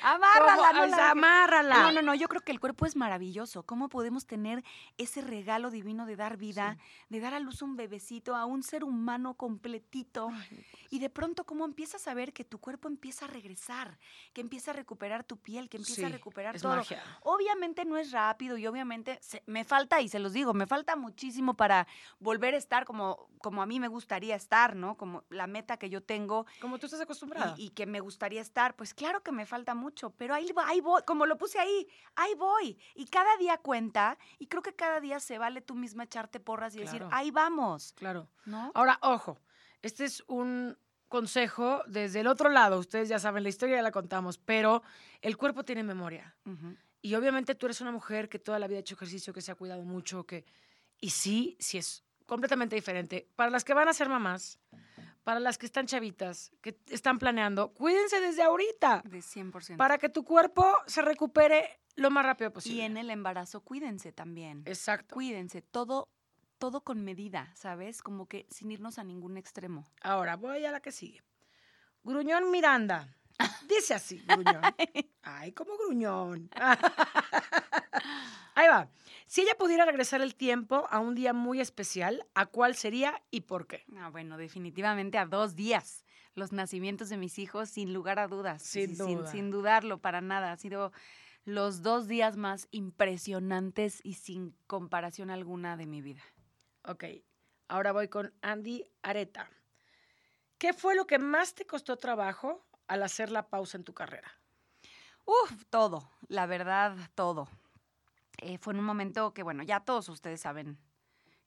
Amárrala, 0.00 0.72
no 0.72 1.02
amárrala. 1.02 1.82
No, 1.82 1.92
no, 1.92 2.02
no, 2.02 2.14
yo 2.14 2.28
creo 2.28 2.40
que 2.42 2.52
el 2.52 2.60
cuerpo 2.60 2.86
es 2.86 2.96
maravilloso. 2.96 3.64
¿Cómo 3.64 3.88
podemos 3.88 4.26
tener 4.26 4.64
ese 4.98 5.20
regalo 5.20 5.70
divino 5.70 6.06
de 6.06 6.16
dar 6.16 6.36
vida, 6.36 6.78
de 7.08 7.20
dar 7.20 7.34
a 7.34 7.40
luz 7.40 7.62
un 7.62 7.76
bebecito, 7.76 8.34
a 8.36 8.44
un 8.44 8.62
ser 8.62 8.84
humano 8.84 9.34
completito? 9.34 10.30
Y 10.90 11.00
de 11.00 11.10
pronto, 11.10 11.44
¿cómo 11.44 11.64
empiezas 11.64 12.06
a 12.06 12.14
ver 12.14 12.32
que 12.32 12.44
tu 12.44 12.58
cuerpo 12.60 12.88
empieza 12.88 13.24
a 13.24 13.28
regresar, 13.28 13.98
que 14.32 14.40
empieza 14.40 14.70
a 14.70 14.74
recuperar 14.74 15.24
tu 15.24 15.36
piel, 15.36 15.68
que 15.68 15.76
empieza 15.78 16.06
a 16.06 16.10
recuperar 16.10 16.54
es 16.56 16.62
todo? 16.62 16.76
magia. 16.76 17.02
Obviamente 17.22 17.84
no 17.84 17.96
es 17.96 18.12
rápido 18.12 18.56
y 18.56 18.66
obviamente 18.66 19.18
se- 19.20 19.42
me 19.46 19.64
falta, 19.64 20.00
y 20.00 20.08
se 20.08 20.18
los 20.20 20.32
digo, 20.32 20.54
me 20.54 20.66
falta 20.66 20.94
muchísimo 20.94 21.54
para 21.54 21.86
volver 22.20 22.54
a 22.54 22.56
estar 22.58 22.84
como, 22.84 23.28
como 23.40 23.62
a 23.62 23.66
mí 23.66 23.80
me 23.80 23.88
gustaría 23.88 24.36
estar, 24.36 24.76
¿no? 24.76 24.96
Como 24.96 25.24
la 25.28 25.46
meta 25.46 25.76
que 25.76 25.90
yo 25.90 26.02
tengo 26.02 26.46
Como 26.60 26.78
tú 26.78 26.86
estás 26.86 27.00
acostumbrada. 27.00 27.54
y, 27.56 27.66
y 27.66 27.70
que 27.70 27.86
me 27.86 28.00
gustaría 28.00 28.40
estar, 28.40 28.76
pues 28.76 28.94
claro 28.94 29.22
que 29.22 29.32
me 29.32 29.44
falta 29.46 29.65
mucho, 29.74 30.10
pero 30.10 30.34
ahí, 30.34 30.50
ahí 30.66 30.80
voy, 30.80 31.02
como 31.06 31.26
lo 31.26 31.36
puse 31.38 31.58
ahí, 31.58 31.88
ahí 32.14 32.34
voy. 32.34 32.78
Y 32.94 33.06
cada 33.06 33.36
día 33.36 33.58
cuenta, 33.58 34.18
y 34.38 34.46
creo 34.46 34.62
que 34.62 34.74
cada 34.74 35.00
día 35.00 35.20
se 35.20 35.38
vale 35.38 35.60
tú 35.60 35.74
misma 35.74 36.04
echarte 36.04 36.40
porras 36.40 36.74
y 36.76 36.80
decir, 36.80 37.04
ahí 37.10 37.30
vamos, 37.30 37.92
Claro. 37.96 38.28
¿no? 38.44 38.70
Ahora, 38.74 38.98
ojo, 39.02 39.38
este 39.82 40.04
es 40.04 40.22
un 40.26 40.76
consejo 41.08 41.82
desde 41.86 42.20
el 42.20 42.26
otro 42.26 42.48
lado. 42.48 42.78
Ustedes 42.78 43.08
ya 43.08 43.18
saben, 43.18 43.42
la 43.42 43.48
historia 43.48 43.76
ya 43.76 43.82
la 43.82 43.92
contamos, 43.92 44.38
pero 44.38 44.82
el 45.20 45.36
cuerpo 45.36 45.64
tiene 45.64 45.82
memoria. 45.82 46.34
Y 47.02 47.14
obviamente 47.14 47.54
tú 47.54 47.66
eres 47.66 47.80
una 47.80 47.92
mujer 47.92 48.28
que 48.28 48.38
toda 48.38 48.58
la 48.58 48.66
vida 48.66 48.78
ha 48.78 48.80
hecho 48.80 48.94
ejercicio, 48.94 49.32
que 49.32 49.40
se 49.40 49.52
ha 49.52 49.54
cuidado 49.54 49.82
mucho, 49.84 50.24
que... 50.24 50.44
Y 50.98 51.10
sí, 51.10 51.56
sí 51.60 51.78
es 51.78 52.04
completamente 52.26 52.74
diferente. 52.74 53.28
Para 53.36 53.50
las 53.50 53.62
que 53.64 53.74
van 53.74 53.88
a 53.88 53.92
ser 53.92 54.08
mamás, 54.08 54.58
para 55.26 55.40
las 55.40 55.58
que 55.58 55.66
están 55.66 55.86
chavitas, 55.86 56.52
que 56.62 56.78
están 56.86 57.18
planeando, 57.18 57.74
cuídense 57.74 58.20
desde 58.20 58.44
ahorita 58.44 59.02
De 59.04 59.18
100%. 59.18 59.76
para 59.76 59.98
que 59.98 60.08
tu 60.08 60.22
cuerpo 60.22 60.64
se 60.86 61.02
recupere 61.02 61.80
lo 61.96 62.12
más 62.12 62.24
rápido 62.24 62.52
posible. 62.52 62.78
y 62.78 62.82
en 62.82 62.96
el 62.96 63.10
embarazo, 63.10 63.60
cuídense 63.62 64.12
también. 64.12 64.62
Exacto. 64.66 65.16
Cuídense, 65.16 65.62
todo, 65.62 66.08
todo 66.58 66.82
con 66.82 67.02
medida, 67.02 67.50
¿sabes? 67.56 68.02
Como 68.02 68.28
que 68.28 68.46
sin 68.50 68.70
irnos 68.70 69.00
a 69.00 69.02
ningún 69.02 69.36
extremo. 69.36 69.90
Ahora, 70.00 70.36
voy 70.36 70.64
a 70.64 70.70
la 70.70 70.78
que 70.78 70.92
sigue. 70.92 71.20
Gruñón 72.04 72.48
Miranda. 72.52 73.12
Dice 73.68 73.94
así, 73.94 74.22
gruñón. 74.28 74.62
Ay, 75.24 75.50
como 75.50 75.76
gruñón. 75.76 76.48
Ahí 78.54 78.68
va. 78.68 78.88
Si 79.26 79.40
ella 79.40 79.56
pudiera 79.58 79.84
regresar 79.84 80.20
el 80.20 80.36
tiempo 80.36 80.86
a 80.88 81.00
un 81.00 81.16
día 81.16 81.32
muy 81.32 81.60
especial, 81.60 82.26
¿a 82.34 82.46
cuál 82.46 82.76
sería 82.76 83.22
y 83.30 83.42
por 83.42 83.66
qué? 83.66 83.84
Ah, 83.98 84.08
bueno, 84.08 84.38
definitivamente 84.38 85.18
a 85.18 85.26
dos 85.26 85.56
días. 85.56 86.04
Los 86.34 86.52
nacimientos 86.52 87.08
de 87.08 87.16
mis 87.16 87.38
hijos, 87.38 87.68
sin 87.68 87.92
lugar 87.92 88.20
a 88.20 88.28
dudas. 88.28 88.62
Sin 88.62 88.96
duda. 88.96 89.30
sin 89.30 89.50
dudarlo, 89.50 89.98
para 89.98 90.20
nada. 90.20 90.52
Ha 90.52 90.56
sido 90.56 90.92
los 91.44 91.82
dos 91.82 92.06
días 92.06 92.36
más 92.36 92.68
impresionantes 92.70 94.00
y 94.04 94.14
sin 94.14 94.56
comparación 94.68 95.30
alguna 95.30 95.76
de 95.76 95.86
mi 95.86 96.02
vida. 96.02 96.22
Ok, 96.84 97.04
ahora 97.68 97.90
voy 97.92 98.08
con 98.08 98.32
Andy 98.42 98.84
Areta. 99.02 99.50
¿Qué 100.58 100.72
fue 100.72 100.94
lo 100.94 101.06
que 101.06 101.18
más 101.18 101.54
te 101.54 101.66
costó 101.66 101.96
trabajo 101.96 102.64
al 102.86 103.02
hacer 103.02 103.30
la 103.30 103.48
pausa 103.48 103.76
en 103.76 103.84
tu 103.84 103.92
carrera? 103.92 104.30
Uf, 105.24 105.64
todo, 105.68 106.10
la 106.28 106.46
verdad, 106.46 106.96
todo. 107.16 107.48
Eh, 108.38 108.58
fue 108.58 108.72
en 108.72 108.80
un 108.80 108.86
momento 108.86 109.32
que, 109.32 109.42
bueno, 109.42 109.62
ya 109.62 109.80
todos 109.80 110.08
ustedes 110.08 110.40
saben 110.40 110.78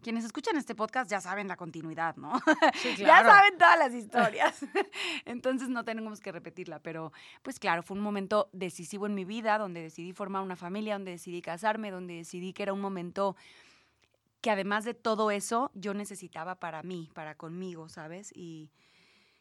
quienes 0.02 0.24
escuchan 0.24 0.56
este 0.56 0.76
podcast 0.76 1.12
ya 1.12 1.20
saben 1.20 1.48
la 1.48 1.58
continuidad, 1.58 2.16
¿no? 2.16 2.40
Sí, 2.76 2.96
Ya 2.98 3.24
saben 3.24 3.58
todas 3.58 3.78
las 3.78 3.94
historias. 3.94 4.66
Entonces 5.26 5.70
no 5.70 5.84
tenemos 5.84 6.20
que 6.20 6.32
repetirla, 6.32 6.80
pero 6.80 7.12
pues 7.42 7.60
claro, 7.60 7.84
fue 7.84 7.98
un 7.98 8.04
momento 8.04 8.50
decisivo 8.54 9.06
en 9.06 9.16
mi 9.16 9.26
vida 9.26 9.58
donde 9.58 9.82
decidí 9.82 10.14
formar 10.14 10.42
una 10.42 10.56
familia, 10.56 10.94
donde 10.94 11.12
decidí 11.12 11.42
casarme, 11.42 11.92
donde 11.92 12.16
decidí 12.16 12.54
que 12.54 12.64
era 12.64 12.74
un 12.74 12.82
momento 12.82 13.36
que 14.42 14.52
además 14.52 14.86
de 14.86 14.94
todo 14.94 15.32
eso 15.32 15.70
yo 15.74 15.94
necesitaba 15.94 16.56
para 16.56 16.82
mí, 16.82 17.10
para 17.14 17.36
conmigo, 17.36 17.90
¿sabes? 17.90 18.32
Y, 18.34 18.72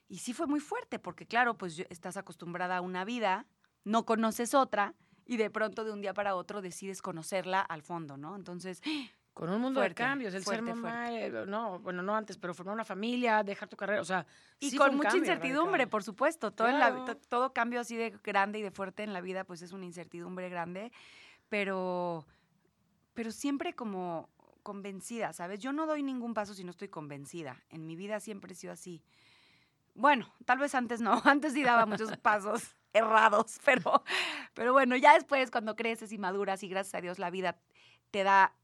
y 0.09 0.19
sí 0.19 0.33
fue 0.33 0.49
muy 0.49 0.59
fuerte, 0.59 0.99
porque 0.99 1.27
claro, 1.27 1.57
pues 1.57 1.79
estás 1.89 2.17
acostumbrada 2.17 2.79
a 2.79 2.81
una 2.81 3.05
vida, 3.05 3.47
no 3.85 4.05
conoces 4.05 4.55
otra 4.55 4.95
y 5.29 5.37
de 5.37 5.49
pronto 5.51 5.85
de 5.85 5.93
un 5.93 6.01
día 6.01 6.13
para 6.15 6.35
otro 6.35 6.61
decides 6.61 7.01
conocerla 7.03 7.61
al 7.61 7.83
fondo, 7.83 8.17
¿no? 8.17 8.35
Entonces, 8.35 8.83
Con 9.35 9.51
un 9.51 9.61
mundo 9.61 9.79
Fuerte, 9.79 10.03
de 10.03 10.09
cambios, 10.09 10.35
el 10.35 10.43
fuerte, 10.43 10.65
ser 10.65 10.75
mamá, 10.75 11.13
eh, 11.13 11.31
no, 11.47 11.79
bueno, 11.79 12.03
no 12.03 12.17
antes, 12.17 12.37
pero 12.37 12.55
formar 12.55 12.75
una 12.75 12.85
familia, 12.85 13.45
dejar 13.45 13.69
tu 13.69 13.77
carrera, 13.77 14.01
o 14.01 14.05
sea, 14.05 14.27
Y 14.59 14.71
sí 14.71 14.77
con 14.77 14.97
mucha 14.97 15.11
cambio 15.11 15.19
incertidumbre, 15.33 15.73
radical. 15.85 15.91
por 15.91 16.03
supuesto. 16.03 16.51
Todo, 16.51 16.67
en 16.67 16.81
la- 16.81 16.91
Claro. 16.91 17.05
to- 17.05 17.15
todo 17.29 17.53
cambio 17.53 17.79
así 17.79 17.95
de 17.97 18.11
grande 18.25 18.59
y 18.59 18.63
de 18.63 18.73
fuerte 18.73 19.05
en 19.05 19.13
la 19.13 19.21
vida, 19.21 19.45
pues 19.45 19.63
es 19.63 19.71
una 19.71 19.85
incertidumbre 19.85 20.49
grande. 20.49 20.91
Pero, 21.49 22.27
pero 23.15 23.31
siempre 23.31 23.75
como 23.75 24.29
convencida, 24.65 25.33
¿sabes? 25.33 25.61
Yo 25.61 25.73
no 25.73 25.87
doy 25.87 26.03
ningún 26.03 26.35
paso 26.35 26.53
si 26.53 26.65
no 26.65 26.71
estoy 26.71 26.89
convencida. 26.89 27.63
En 27.71 27.87
mi 27.87 27.95
vida 27.95 28.19
siempre 28.19 28.55
he 28.55 28.57
sido 28.57 28.73
así. 28.73 29.05
Bueno, 29.95 30.33
tal 30.47 30.59
vez 30.59 30.75
antes 30.75 31.01
no, 31.01 31.13
antes 31.25 31.53
sí 31.53 31.63
daba 31.63 31.87
muchos 31.87 32.11
pasos 32.23 32.75
errados, 32.99 33.59
pero, 33.65 34.03
pero 34.55 34.73
bueno, 34.73 34.97
ya 34.97 35.15
después 35.15 35.51
cuando 35.51 35.77
creces 35.77 36.13
y 36.13 36.19
maduras 36.19 36.63
y 36.63 36.69
gracias 36.69 36.95
a 36.95 37.01
Dios 37.01 37.19
la 37.19 37.31
vida 37.31 37.59
te 38.11 38.23
da 38.23 38.55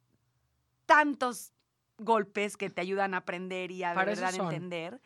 tantos 0.86 1.52
golpes 1.98 2.56
que 2.56 2.70
te 2.70 2.80
ayudan 2.80 3.14
a 3.14 3.18
aprender 3.18 3.70
y 3.70 3.82
a 3.82 3.90
de 3.90 3.94
Para 3.94 4.10
verdad 4.10 4.34
entender, 4.34 5.00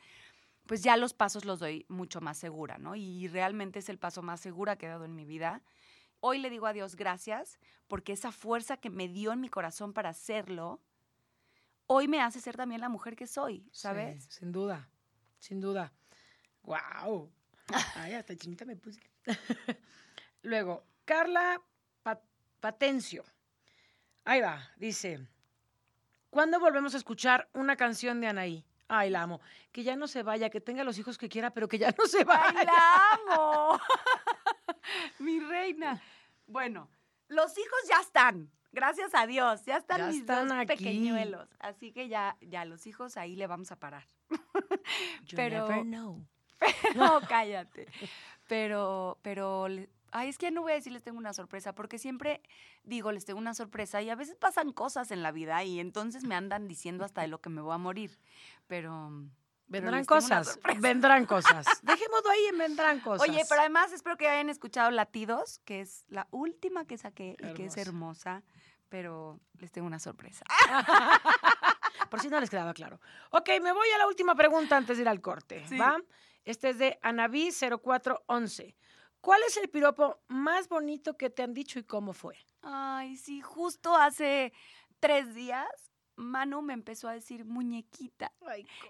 pues 0.67 0.83
ya 0.83 0.97
los 0.97 1.15
pasos 1.15 1.45
los 1.45 1.59
doy 1.59 1.87
mucho 1.89 2.21
más 2.21 2.39
segura, 2.39 2.79
¿no? 2.79 2.95
Y 2.95 3.29
realmente 3.29 3.79
es 3.79 3.89
el 3.89 3.99
paso 3.99 4.23
más 4.23 4.41
segura 4.41 4.77
que 4.77 4.87
he 4.87 4.89
dado 4.89 5.05
en 5.05 5.15
mi 5.15 5.25
vida. 5.25 5.63
Hoy 6.21 6.39
le 6.39 6.51
digo 6.51 6.67
a 6.67 6.73
Dios 6.73 6.97
gracias 6.97 7.59
porque 7.87 8.13
esa 8.13 8.33
fuerza 8.33 8.77
que 8.77 8.91
me 8.91 9.09
dio 9.09 9.33
en 9.33 9.41
mi 9.41 9.49
corazón 9.49 9.93
para 9.93 10.11
hacerlo, 10.11 10.81
hoy 11.87 12.09
me 12.09 12.21
hace 12.21 12.41
ser 12.41 12.57
también 12.57 12.81
la 12.81 12.89
mujer 12.89 13.17
que 13.17 13.27
soy, 13.27 13.69
¿sabes? 13.73 14.25
Sí, 14.25 14.31
sin 14.41 14.53
duda, 14.53 14.89
sin 15.39 15.61
duda. 15.61 15.93
¡Wow! 16.63 17.33
Ay, 17.95 18.15
hasta 18.15 18.37
chinita 18.37 18.65
me 18.65 18.77
puse. 18.77 19.01
Luego, 20.43 20.85
Carla 21.05 21.61
Pa- 22.03 22.21
Patencio. 22.61 23.25
Ahí 24.25 24.41
va, 24.41 24.71
dice. 24.77 25.27
¿Cuándo 26.31 26.61
volvemos 26.61 26.95
a 26.95 26.99
escuchar 26.99 27.49
una 27.55 27.77
canción 27.77 28.21
de 28.21 28.29
Anaí? 28.29 28.65
Ay, 28.89 29.11
la 29.11 29.23
amo. 29.23 29.41
Que 29.73 29.83
ya 29.83 29.97
no 29.97 30.07
se 30.07 30.23
vaya, 30.23 30.51
que 30.51 30.61
tenga 30.61 30.85
los 30.85 30.99
hijos 30.99 31.19
que 31.19 31.29
quiera, 31.29 31.51
pero 31.51 31.69
que 31.69 31.79
ya 31.79 31.95
no 31.99 32.07
se 32.07 32.25
vaya. 32.25 32.55
¡Ay, 32.57 32.67
la 32.67 33.35
amo! 33.37 33.81
Mi 35.19 35.41
reina. 35.41 36.01
Bueno, 36.47 36.89
los 37.29 37.57
hijos 37.59 37.79
ya 37.89 38.01
están. 38.01 38.51
Gracias 38.73 39.15
a 39.15 39.27
Dios. 39.27 39.65
Ya 39.65 39.79
están 39.79 39.99
Ya 39.99 40.07
mis 40.09 40.17
están 40.21 40.49
dos 40.49 40.59
aquí. 40.59 40.67
pequeñuelos. 40.77 41.49
Así 41.59 41.93
que 41.93 42.09
ya, 42.09 42.37
ya 42.41 42.65
los 42.67 42.87
hijos 42.87 43.17
ahí 43.17 43.35
le 43.37 43.47
vamos 43.47 43.73
a 43.73 43.77
parar. 43.77 44.07
You 45.27 45.37
pero- 45.37 45.69
never 45.69 45.83
know. 45.85 46.25
No, 46.97 47.21
cállate. 47.29 47.87
Pero, 48.49 49.19
pero, 49.23 49.67
ay, 50.11 50.29
es 50.29 50.39
que 50.39 50.51
no 50.51 50.63
voy 50.63 50.73
a 50.73 50.75
decir 50.77 50.93
les 50.93 51.03
tengo 51.03 51.19
una 51.19 51.33
sorpresa, 51.33 51.75
porque 51.75 51.99
siempre 51.99 52.41
digo 52.83 53.13
les 53.13 53.25
tengo 53.25 53.39
una 53.39 53.55
sorpresa 53.55 54.01
y 54.01 54.11
a 54.11 54.15
veces 54.15 54.37
pasan 54.37 54.73
cosas 54.73 55.11
en 55.11 55.23
la 55.23 55.33
vida 55.33 55.63
y 55.65 55.81
entonces 55.81 56.25
me 56.25 56.35
andan 56.35 56.67
diciendo 56.67 57.05
hasta 57.05 57.21
de 57.21 57.29
lo 57.29 57.41
que 57.41 57.51
me 57.51 57.61
voy 57.61 57.75
a 57.75 57.79
morir. 57.79 58.19
Pero. 58.67 59.11
Vendrán 59.71 60.07
cosas, 60.07 60.59
vendrán 60.81 61.27
cosas. 61.27 61.67
Dejémoslo 61.83 62.31
ahí 62.31 62.47
en 62.47 62.57
vendrán 62.57 63.01
cosas. 63.01 63.29
Oye, 63.29 63.43
pero 63.51 63.61
además 63.61 63.93
espero 63.93 64.17
que 64.17 64.27
hayan 64.27 64.49
escuchado 64.49 64.91
Latidos, 64.91 65.61
que 65.67 65.83
es 65.83 66.07
la 66.09 66.27
última 66.31 66.87
que 66.87 66.97
saqué 66.97 67.37
y 67.39 67.53
que 67.53 67.67
es 67.67 67.77
Hermosa. 67.77 68.37
hermosa, 68.37 68.43
pero 68.89 69.39
les 69.59 69.71
tengo 69.71 69.87
una 69.87 69.99
sorpresa. 69.99 70.47
Por 72.11 72.21
si 72.21 72.29
no 72.29 72.41
les 72.41 72.49
quedaba 72.49 72.73
claro. 72.73 72.99
Ok, 73.31 73.49
me 73.63 73.73
voy 73.73 73.89
a 73.95 73.99
la 73.99 74.07
última 74.07 74.35
pregunta 74.35 74.77
antes 74.77 74.97
de 74.97 75.03
ir 75.03 75.09
al 75.09 75.21
corte. 75.21 75.63
Sí. 75.69 75.77
¿Va? 75.77 75.99
Este 76.49 76.71
es 76.71 76.79
de 76.79 76.99
Anaví 77.03 77.51
0411. 77.53 78.75
¿Cuál 79.21 79.43
es 79.47 79.59
el 79.59 79.69
piropo 79.69 80.19
más 80.29 80.67
bonito 80.71 81.15
que 81.19 81.29
te 81.29 81.43
han 81.43 81.53
dicho 81.53 81.79
y 81.79 81.85
cómo 81.85 82.15
fue? 82.15 82.39
Ay, 82.63 83.17
sí, 83.17 83.43
justo 83.43 83.95
hace 83.95 84.55
tres 84.99 85.35
días 85.35 85.69
Manu 86.17 86.63
me 86.63 86.73
empezó 86.73 87.07
a 87.07 87.13
decir 87.13 87.45
muñequita. 87.45 88.33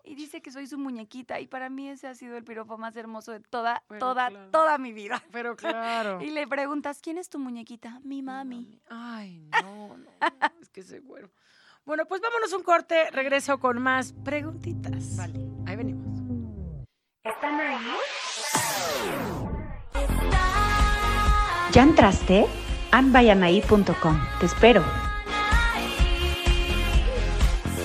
Y 0.04 0.14
dice 0.14 0.40
que 0.40 0.52
soy 0.52 0.68
su 0.68 0.78
muñequita. 0.78 1.40
Y 1.40 1.48
para 1.48 1.68
mí 1.68 1.88
ese 1.88 2.06
ha 2.06 2.14
sido 2.14 2.36
el 2.36 2.44
piropo 2.44 2.78
más 2.78 2.94
hermoso 2.94 3.32
de 3.32 3.40
toda, 3.40 3.82
Pero 3.88 3.98
toda, 3.98 4.28
claro. 4.28 4.50
toda 4.52 4.78
mi 4.78 4.92
vida. 4.92 5.20
Pero 5.32 5.56
claro. 5.56 6.22
Y 6.22 6.30
le 6.30 6.46
preguntas, 6.46 7.00
¿quién 7.02 7.18
es 7.18 7.28
tu 7.28 7.40
muñequita? 7.40 7.98
Mi 8.04 8.22
mami. 8.22 8.80
Ay, 8.88 9.48
no, 9.64 9.96
no. 9.96 10.10
es 10.62 10.70
que 10.70 10.82
ese 10.82 11.00
güero. 11.00 11.32
Bueno, 11.84 12.06
pues 12.06 12.20
vámonos 12.20 12.52
un 12.52 12.62
corte. 12.62 13.10
Regreso 13.10 13.58
con 13.58 13.82
más 13.82 14.12
preguntitas. 14.12 15.16
Vale. 15.16 15.47
¿Están 17.28 17.60
ahí? 17.60 17.86
¿Ya 21.72 21.82
entraste? 21.82 22.46
anbayanaí.com. 22.90 24.18
Te 24.40 24.46
espero. 24.46 24.82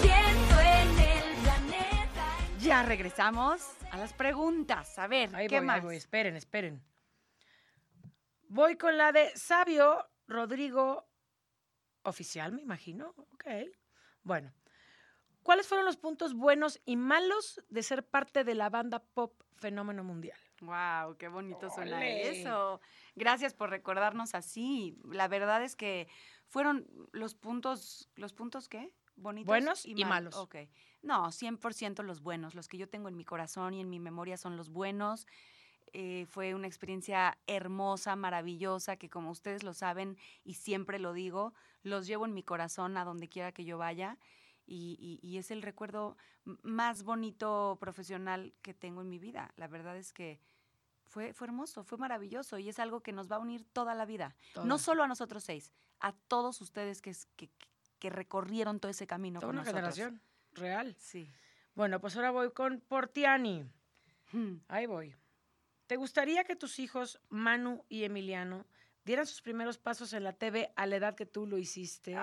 Siento 0.02 0.60
en 0.62 1.00
el 1.00 1.36
planeta. 1.44 2.26
Ya 2.62 2.84
regresamos 2.84 3.62
a 3.92 3.98
las 3.98 4.14
preguntas. 4.14 4.98
A 4.98 5.08
ver, 5.08 5.36
Ahí 5.36 5.48
¿qué 5.48 5.58
voy, 5.60 5.66
más? 5.68 5.76
ahí 5.76 5.82
voy. 5.82 5.96
Esperen, 5.98 6.36
esperen. 6.38 6.82
Voy 8.48 8.78
con 8.78 8.98
la 8.98 9.12
de 9.12 9.32
Sabio 9.36 10.06
Rodrigo 10.28 11.06
Oficial, 12.04 12.54
me 12.54 12.62
imagino. 12.62 13.14
Ok. 13.34 13.46
Bueno. 14.24 14.52
¿Cuáles 15.44 15.68
fueron 15.68 15.86
los 15.86 15.98
puntos 15.98 16.34
buenos 16.34 16.80
y 16.86 16.96
malos 16.96 17.62
de 17.70 17.84
ser 17.84 18.06
parte 18.06 18.44
de 18.44 18.56
la 18.56 18.70
banda 18.70 19.00
pop 19.00 19.34
Fenómeno 19.56 20.04
Mundial? 20.04 20.38
Wow, 20.62 21.18
qué 21.18 21.28
bonito 21.28 21.70
suena 21.70 21.98
Ole. 21.98 22.40
eso. 22.40 22.80
Gracias 23.16 23.54
por 23.54 23.70
recordarnos 23.70 24.34
así. 24.36 24.98
La 25.12 25.28
verdad 25.28 25.62
es 25.64 25.76
que 25.76 26.08
fueron 26.48 26.88
los 27.12 27.36
puntos, 27.36 28.10
¿los 28.16 28.32
puntos 28.34 28.70
qué? 28.70 28.94
Bonitos 29.16 29.48
Buenos 29.48 29.86
y 29.86 29.94
mal- 29.96 30.10
malos. 30.10 30.36
Ok. 30.38 30.56
No, 31.02 31.32
100% 31.32 32.02
los 32.04 32.22
buenos. 32.22 32.56
Los 32.56 32.68
que 32.70 32.78
yo 32.78 32.88
tengo 32.88 33.10
en 33.10 33.18
mi 33.18 33.26
corazón 33.26 33.74
y 33.74 33.82
en 33.82 33.90
mi 33.90 34.00
memoria 34.00 34.38
son 34.38 34.56
los 34.56 34.70
buenos. 34.70 35.28
Eh, 35.92 36.26
fue 36.30 36.56
una 36.56 36.66
experiencia 36.68 37.38
hermosa, 37.46 38.16
maravillosa, 38.16 38.96
que 38.96 39.10
como 39.10 39.30
ustedes 39.30 39.64
lo 39.64 39.74
saben 39.74 40.18
y 40.44 40.56
siempre 40.56 40.98
lo 40.98 41.14
digo, 41.14 41.54
los 41.84 42.08
llevo 42.08 42.26
en 42.26 42.34
mi 42.34 42.42
corazón 42.42 42.98
a 42.98 43.04
donde 43.04 43.28
quiera 43.30 43.52
que 43.52 43.66
yo 43.66 43.78
vaya. 43.78 44.18
Y, 44.66 44.98
y- 45.22 45.28
y 45.28 45.38
es 45.38 45.52
el 45.52 45.62
recuerdo 45.62 46.18
más 46.46 47.04
bonito 47.04 47.78
profesional 47.80 48.54
que 48.62 48.74
tengo 48.74 49.02
en 49.02 49.10
mi 49.10 49.20
vida. 49.20 49.52
La 49.58 49.68
verdad 49.68 49.98
es 49.98 50.14
que 50.14 50.40
fue, 51.06 51.34
fue 51.34 51.48
hermoso, 51.48 51.84
fue 51.84 51.98
maravilloso 51.98 52.58
y 52.58 52.70
es 52.70 52.80
algo 52.80 53.02
que 53.02 53.12
nos 53.12 53.32
va 53.32 53.36
a 53.36 53.40
unir 53.40 53.66
toda 53.74 53.94
la 53.94 54.06
vida. 54.06 54.36
No 54.64 54.78
solo 54.78 55.04
a 55.04 55.08
nosotros 55.08 55.44
seis, 55.44 55.72
a 56.00 56.14
todos 56.14 56.60
ustedes 56.62 57.02
que, 57.02 57.14
que, 57.36 57.50
que 58.00 58.10
recorrieron 58.10 58.80
todo 58.80 58.90
ese 58.90 59.06
camino 59.08 59.40
Toda 59.40 59.50
con 59.54 59.60
una 59.60 59.64
nosotros. 59.72 59.96
generación 59.96 60.22
real. 60.54 60.96
Sí. 60.98 61.30
Bueno, 61.76 62.00
pues 62.00 62.16
ahora 62.16 62.32
voy 62.32 62.52
con 62.52 62.80
Portiani. 62.82 63.66
Hmm. 64.32 64.56
Ahí 64.68 64.86
voy. 64.86 65.16
¿Te 65.88 65.98
gustaría 65.98 66.44
que 66.46 66.56
tus 66.56 66.80
hijos, 66.80 67.20
Manu 67.30 67.84
y 67.90 68.04
Emiliano, 68.06 68.66
dieran 69.06 69.28
sus 69.28 69.42
primeros 69.42 69.78
pasos 69.78 70.14
en 70.14 70.24
la 70.24 70.34
TV 70.34 70.72
a 70.76 70.86
la 70.88 70.96
edad 70.96 71.16
que 71.16 71.26
tú 71.26 71.46
lo 71.46 71.58
hiciste? 71.58 72.16
Mm. 72.16 72.20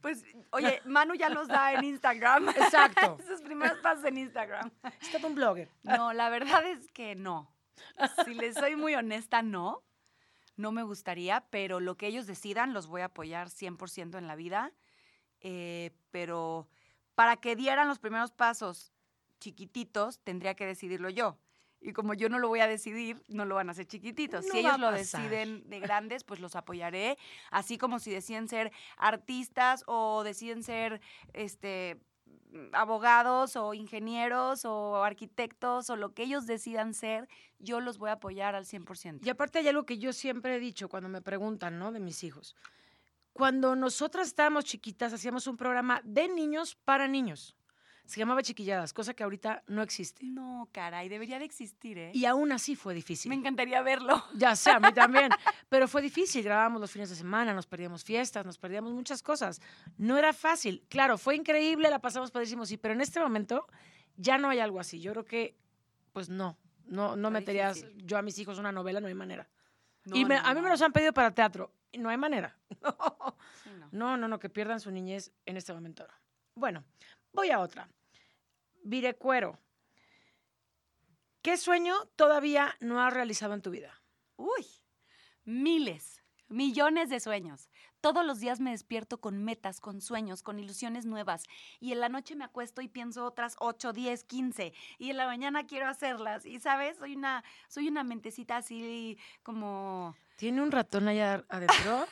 Pues, 0.00 0.24
oye, 0.50 0.80
Manu 0.84 1.14
ya 1.14 1.28
los 1.28 1.48
da 1.48 1.72
en 1.72 1.84
Instagram. 1.84 2.48
Exacto. 2.56 3.18
Sus 3.26 3.40
primeros 3.40 3.78
pasos 3.78 4.04
en 4.04 4.18
Instagram. 4.18 4.70
Es 5.00 5.10
todo 5.12 5.26
un 5.26 5.34
blogger. 5.34 5.70
No, 5.82 6.12
la 6.12 6.30
verdad 6.30 6.64
es 6.66 6.90
que 6.92 7.14
no. 7.14 7.52
Si 8.24 8.34
les 8.34 8.54
soy 8.54 8.76
muy 8.76 8.94
honesta, 8.94 9.42
no. 9.42 9.82
No 10.56 10.72
me 10.72 10.82
gustaría, 10.82 11.46
pero 11.50 11.78
lo 11.78 11.96
que 11.96 12.08
ellos 12.08 12.26
decidan 12.26 12.74
los 12.74 12.88
voy 12.88 13.02
a 13.02 13.06
apoyar 13.06 13.48
100% 13.48 14.18
en 14.18 14.26
la 14.26 14.34
vida. 14.34 14.72
Eh, 15.40 15.92
pero 16.10 16.68
para 17.14 17.36
que 17.36 17.54
dieran 17.54 17.86
los 17.86 18.00
primeros 18.00 18.32
pasos 18.32 18.92
chiquititos, 19.38 20.18
tendría 20.20 20.54
que 20.54 20.66
decidirlo 20.66 21.10
yo. 21.10 21.38
Y 21.80 21.92
como 21.92 22.14
yo 22.14 22.28
no 22.28 22.38
lo 22.38 22.48
voy 22.48 22.60
a 22.60 22.66
decidir, 22.66 23.22
no 23.28 23.44
lo 23.44 23.54
van 23.54 23.68
a 23.68 23.72
hacer 23.72 23.86
chiquititos. 23.86 24.44
No 24.46 24.52
si 24.52 24.58
ellos 24.58 24.78
lo 24.80 24.90
deciden 24.90 25.68
de 25.68 25.80
grandes, 25.80 26.24
pues 26.24 26.40
los 26.40 26.56
apoyaré. 26.56 27.18
Así 27.50 27.78
como 27.78 27.98
si 28.00 28.10
deciden 28.10 28.48
ser 28.48 28.72
artistas 28.96 29.84
o 29.86 30.24
deciden 30.24 30.62
ser 30.62 31.00
este 31.34 31.96
mm, 32.50 32.74
abogados 32.74 33.54
o 33.54 33.74
ingenieros 33.74 34.64
o 34.64 35.04
arquitectos 35.04 35.88
o 35.90 35.96
lo 35.96 36.14
que 36.14 36.24
ellos 36.24 36.46
decidan 36.46 36.94
ser, 36.94 37.28
yo 37.60 37.80
los 37.80 37.98
voy 37.98 38.10
a 38.10 38.14
apoyar 38.14 38.56
al 38.56 38.64
100%. 38.64 39.24
Y 39.24 39.30
aparte 39.30 39.60
hay 39.60 39.68
algo 39.68 39.84
que 39.84 39.98
yo 39.98 40.12
siempre 40.12 40.56
he 40.56 40.60
dicho 40.60 40.88
cuando 40.88 41.08
me 41.08 41.22
preguntan, 41.22 41.78
¿no? 41.78 41.92
De 41.92 42.00
mis 42.00 42.24
hijos. 42.24 42.56
cuando 43.32 43.76
nosotras 43.76 44.26
estábamos 44.26 44.64
chiquitas, 44.64 45.12
hacíamos 45.12 45.46
un 45.46 45.56
programa 45.56 46.00
de 46.02 46.26
niños 46.26 46.74
para 46.74 47.06
niños. 47.06 47.54
Se 48.08 48.18
llamaba 48.18 48.42
Chiquilladas, 48.42 48.94
cosa 48.94 49.12
que 49.12 49.22
ahorita 49.22 49.64
no 49.66 49.82
existe. 49.82 50.24
No, 50.24 50.66
caray, 50.72 51.10
debería 51.10 51.38
de 51.38 51.44
existir, 51.44 51.98
¿eh? 51.98 52.10
Y 52.14 52.24
aún 52.24 52.52
así 52.52 52.74
fue 52.74 52.94
difícil. 52.94 53.28
Me 53.28 53.34
encantaría 53.34 53.82
verlo. 53.82 54.24
Ya 54.34 54.56
sé, 54.56 54.70
a 54.70 54.80
mí 54.80 54.90
también. 54.94 55.28
Pero 55.68 55.86
fue 55.88 56.00
difícil. 56.00 56.42
Grabábamos 56.42 56.80
los 56.80 56.90
fines 56.90 57.10
de 57.10 57.16
semana, 57.16 57.52
nos 57.52 57.66
perdíamos 57.66 58.04
fiestas, 58.04 58.46
nos 58.46 58.56
perdíamos 58.56 58.94
muchas 58.94 59.22
cosas. 59.22 59.60
No 59.98 60.16
era 60.16 60.32
fácil. 60.32 60.86
Claro, 60.88 61.18
fue 61.18 61.36
increíble, 61.36 61.90
la 61.90 61.98
pasamos 62.00 62.30
padrísimo, 62.30 62.64
sí, 62.64 62.78
pero 62.78 62.94
en 62.94 63.02
este 63.02 63.20
momento 63.20 63.66
ya 64.16 64.38
no 64.38 64.48
hay 64.48 64.60
algo 64.60 64.80
así. 64.80 65.00
Yo 65.02 65.12
creo 65.12 65.26
que, 65.26 65.58
pues 66.14 66.30
no. 66.30 66.56
No, 66.86 67.14
no 67.14 67.28
Está 67.28 67.40
meterías 67.40 67.74
difícil. 67.74 68.06
yo 68.06 68.16
a 68.16 68.22
mis 68.22 68.38
hijos 68.38 68.58
una 68.58 68.72
novela, 68.72 69.00
no 69.02 69.08
hay 69.08 69.14
manera. 69.14 69.50
No, 70.06 70.16
y 70.16 70.24
me- 70.24 70.36
no, 70.40 70.46
a 70.46 70.54
mí 70.54 70.60
me 70.62 70.68
no. 70.68 70.68
los 70.70 70.80
han 70.80 70.92
pedido 70.94 71.12
para 71.12 71.34
teatro. 71.34 71.74
y 71.92 71.98
No 71.98 72.08
hay 72.08 72.16
manera. 72.16 72.56
Sí, 72.70 72.78
no. 73.78 73.88
No, 73.92 74.16
no, 74.16 74.28
no, 74.28 74.38
que 74.38 74.48
pierdan 74.48 74.80
su 74.80 74.90
niñez 74.90 75.30
en 75.44 75.58
este 75.58 75.74
momento. 75.74 76.06
no. 76.08 76.14
Bueno, 76.54 76.82
voy 77.34 77.50
a 77.50 77.58
otra. 77.60 77.86
Virecuero. 78.88 79.58
¿Qué 81.42 81.58
sueño 81.58 81.94
todavía 82.16 82.74
no 82.80 83.02
has 83.02 83.12
realizado 83.12 83.52
en 83.52 83.60
tu 83.60 83.70
vida? 83.70 84.00
Uy, 84.36 84.64
miles, 85.44 86.22
millones 86.48 87.10
de 87.10 87.20
sueños. 87.20 87.68
Todos 88.00 88.24
los 88.24 88.40
días 88.40 88.60
me 88.60 88.70
despierto 88.70 89.20
con 89.20 89.44
metas, 89.44 89.82
con 89.82 90.00
sueños, 90.00 90.42
con 90.42 90.58
ilusiones 90.58 91.04
nuevas. 91.04 91.42
Y 91.80 91.92
en 91.92 92.00
la 92.00 92.08
noche 92.08 92.34
me 92.34 92.46
acuesto 92.46 92.80
y 92.80 92.88
pienso 92.88 93.26
otras 93.26 93.56
8, 93.60 93.92
10, 93.92 94.24
15. 94.24 94.72
Y 94.96 95.10
en 95.10 95.18
la 95.18 95.26
mañana 95.26 95.66
quiero 95.66 95.86
hacerlas. 95.86 96.46
Y, 96.46 96.58
¿sabes? 96.58 96.96
Soy 96.96 97.14
una, 97.14 97.44
soy 97.68 97.88
una 97.88 98.04
mentecita 98.04 98.56
así 98.56 99.18
como... 99.42 100.16
Tiene 100.36 100.62
un 100.62 100.70
ratón 100.70 101.08
allá 101.08 101.44
adentro 101.50 102.06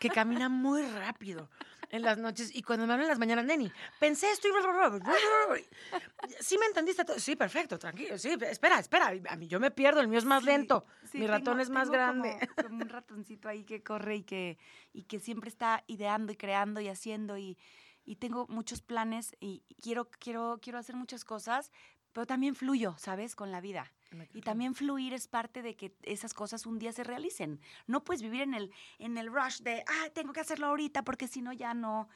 que 0.00 0.08
camina 0.08 0.48
muy 0.48 0.84
rápido 0.84 1.50
en 1.94 2.02
las 2.02 2.18
noches 2.18 2.54
y 2.54 2.62
cuando 2.62 2.86
me 2.86 2.92
hablan 2.92 3.04
en 3.06 3.10
las 3.10 3.18
mañanas, 3.18 3.44
Neni, 3.44 3.70
pensé 4.00 4.30
esto 4.30 4.48
y... 4.48 4.50
¿Sí 6.40 6.58
me 6.58 6.66
entendiste? 6.66 7.04
todo? 7.04 7.18
Sí, 7.18 7.36
perfecto, 7.36 7.78
tranquilo. 7.78 8.18
Sí, 8.18 8.30
espera, 8.50 8.78
espera. 8.78 9.12
A 9.28 9.36
mí 9.36 9.46
yo 9.46 9.60
me 9.60 9.70
pierdo, 9.70 10.00
el 10.00 10.08
mío 10.08 10.18
es 10.18 10.24
más 10.24 10.42
Sí, 10.42 10.46
lento. 10.46 10.84
sí, 11.10 11.18
Mi 11.18 11.26
ratón 11.26 11.44
tengo- 11.54 11.62
es 11.62 11.70
más 11.70 11.90
grande. 11.90 12.36
Como, 12.40 12.54
como 12.68 12.82
un 12.82 12.88
ratoncito 12.88 13.48
ahí 13.48 13.64
que 13.64 13.82
corre 13.82 14.16
y 14.16 14.22
que, 14.24 14.58
y 14.92 15.04
que 15.04 15.20
siempre 15.20 15.48
está 15.48 15.84
ideando 15.86 16.32
y 16.32 16.36
creando 16.36 16.80
y 16.80 16.88
haciendo 16.88 17.38
y, 17.38 17.56
y 18.04 18.16
tengo 18.16 18.46
muchos 18.48 18.82
planes 18.82 19.36
y 19.40 19.62
quiero, 19.80 20.10
quiero, 20.10 20.58
quiero 20.60 20.78
hacer 20.78 20.96
muchas 20.96 21.24
cosas, 21.24 21.70
pero 22.12 22.26
también 22.26 22.54
fluyo, 22.54 22.94
¿sabes? 22.98 23.34
Con 23.36 23.50
la 23.52 23.60
vida. 23.60 23.92
Y 24.32 24.42
también 24.42 24.74
fluir 24.74 25.14
es 25.14 25.28
parte 25.28 25.62
de 25.62 25.76
que 25.76 25.94
esas 26.02 26.34
cosas 26.34 26.66
un 26.66 26.78
día 26.78 26.92
se 26.92 27.04
realicen. 27.04 27.60
No 27.86 28.04
puedes 28.04 28.22
vivir 28.22 28.42
en 28.42 28.54
el, 28.54 28.72
en 28.98 29.18
el 29.18 29.32
rush 29.32 29.60
de, 29.60 29.84
ah, 29.86 30.10
tengo 30.14 30.32
que 30.32 30.40
hacerlo 30.40 30.66
ahorita 30.66 31.02
porque 31.02 31.28
si 31.28 31.42
no 31.42 31.52
ya 31.52 31.74
no. 31.74 32.08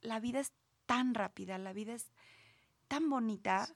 La 0.00 0.20
vida 0.20 0.40
es 0.40 0.52
tan 0.86 1.14
rápida, 1.14 1.58
la 1.58 1.72
vida 1.72 1.94
es 1.94 2.12
tan 2.88 3.08
bonita. 3.08 3.68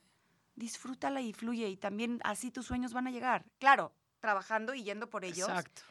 Disfrútala 0.56 1.20
y 1.20 1.32
fluye 1.32 1.68
y 1.68 1.76
también 1.76 2.20
así 2.24 2.50
tus 2.50 2.66
sueños 2.66 2.92
van 2.92 3.06
a 3.06 3.10
llegar. 3.10 3.44
Claro, 3.58 3.92
trabajando 4.20 4.74
y 4.74 4.82
yendo 4.82 5.08
por 5.08 5.24
ellos. 5.24 5.48
Exacto. 5.48 5.82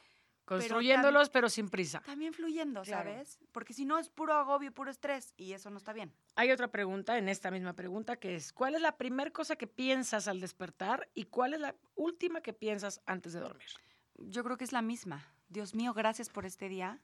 Construyéndolos, 0.47 1.29
pero 1.29 1.49
sin 1.49 1.69
prisa. 1.69 1.99
También 2.05 2.33
fluyendo, 2.33 2.81
Claro. 2.83 3.09
¿sabes? 3.11 3.39
Porque 3.51 3.73
si 3.73 3.85
no 3.85 3.99
es 3.99 4.09
puro 4.09 4.33
agobio, 4.33 4.73
puro 4.73 4.89
estrés 4.89 5.33
y 5.37 5.53
eso 5.53 5.69
no 5.69 5.77
está 5.77 5.93
bien. 5.93 6.13
Hay 6.35 6.51
otra 6.51 6.69
pregunta 6.69 7.17
en 7.17 7.27
esta 7.29 7.51
misma 7.51 7.73
pregunta 7.73 8.15
que 8.15 8.35
es, 8.35 8.53
¿cuál 8.53 8.75
es 8.75 8.81
la 8.81 8.97
primera 8.97 9.29
cosa 9.31 9.55
que 9.57 9.67
piensas 9.67 10.27
al 10.27 10.39
despertar 10.39 11.09
y 11.13 11.25
cuál 11.25 11.53
es 11.53 11.59
la 11.59 11.75
última 11.95 12.41
que 12.41 12.53
piensas 12.53 13.01
antes 13.05 13.33
de 13.33 13.41
dormir? 13.41 13.67
Yo 14.15 14.43
creo 14.43 14.57
que 14.57 14.63
es 14.63 14.71
la 14.71 14.81
misma. 14.81 15.25
Dios 15.49 15.75
mío, 15.75 15.93
gracias 15.93 16.29
por 16.29 16.45
este 16.45 16.69
día. 16.69 17.01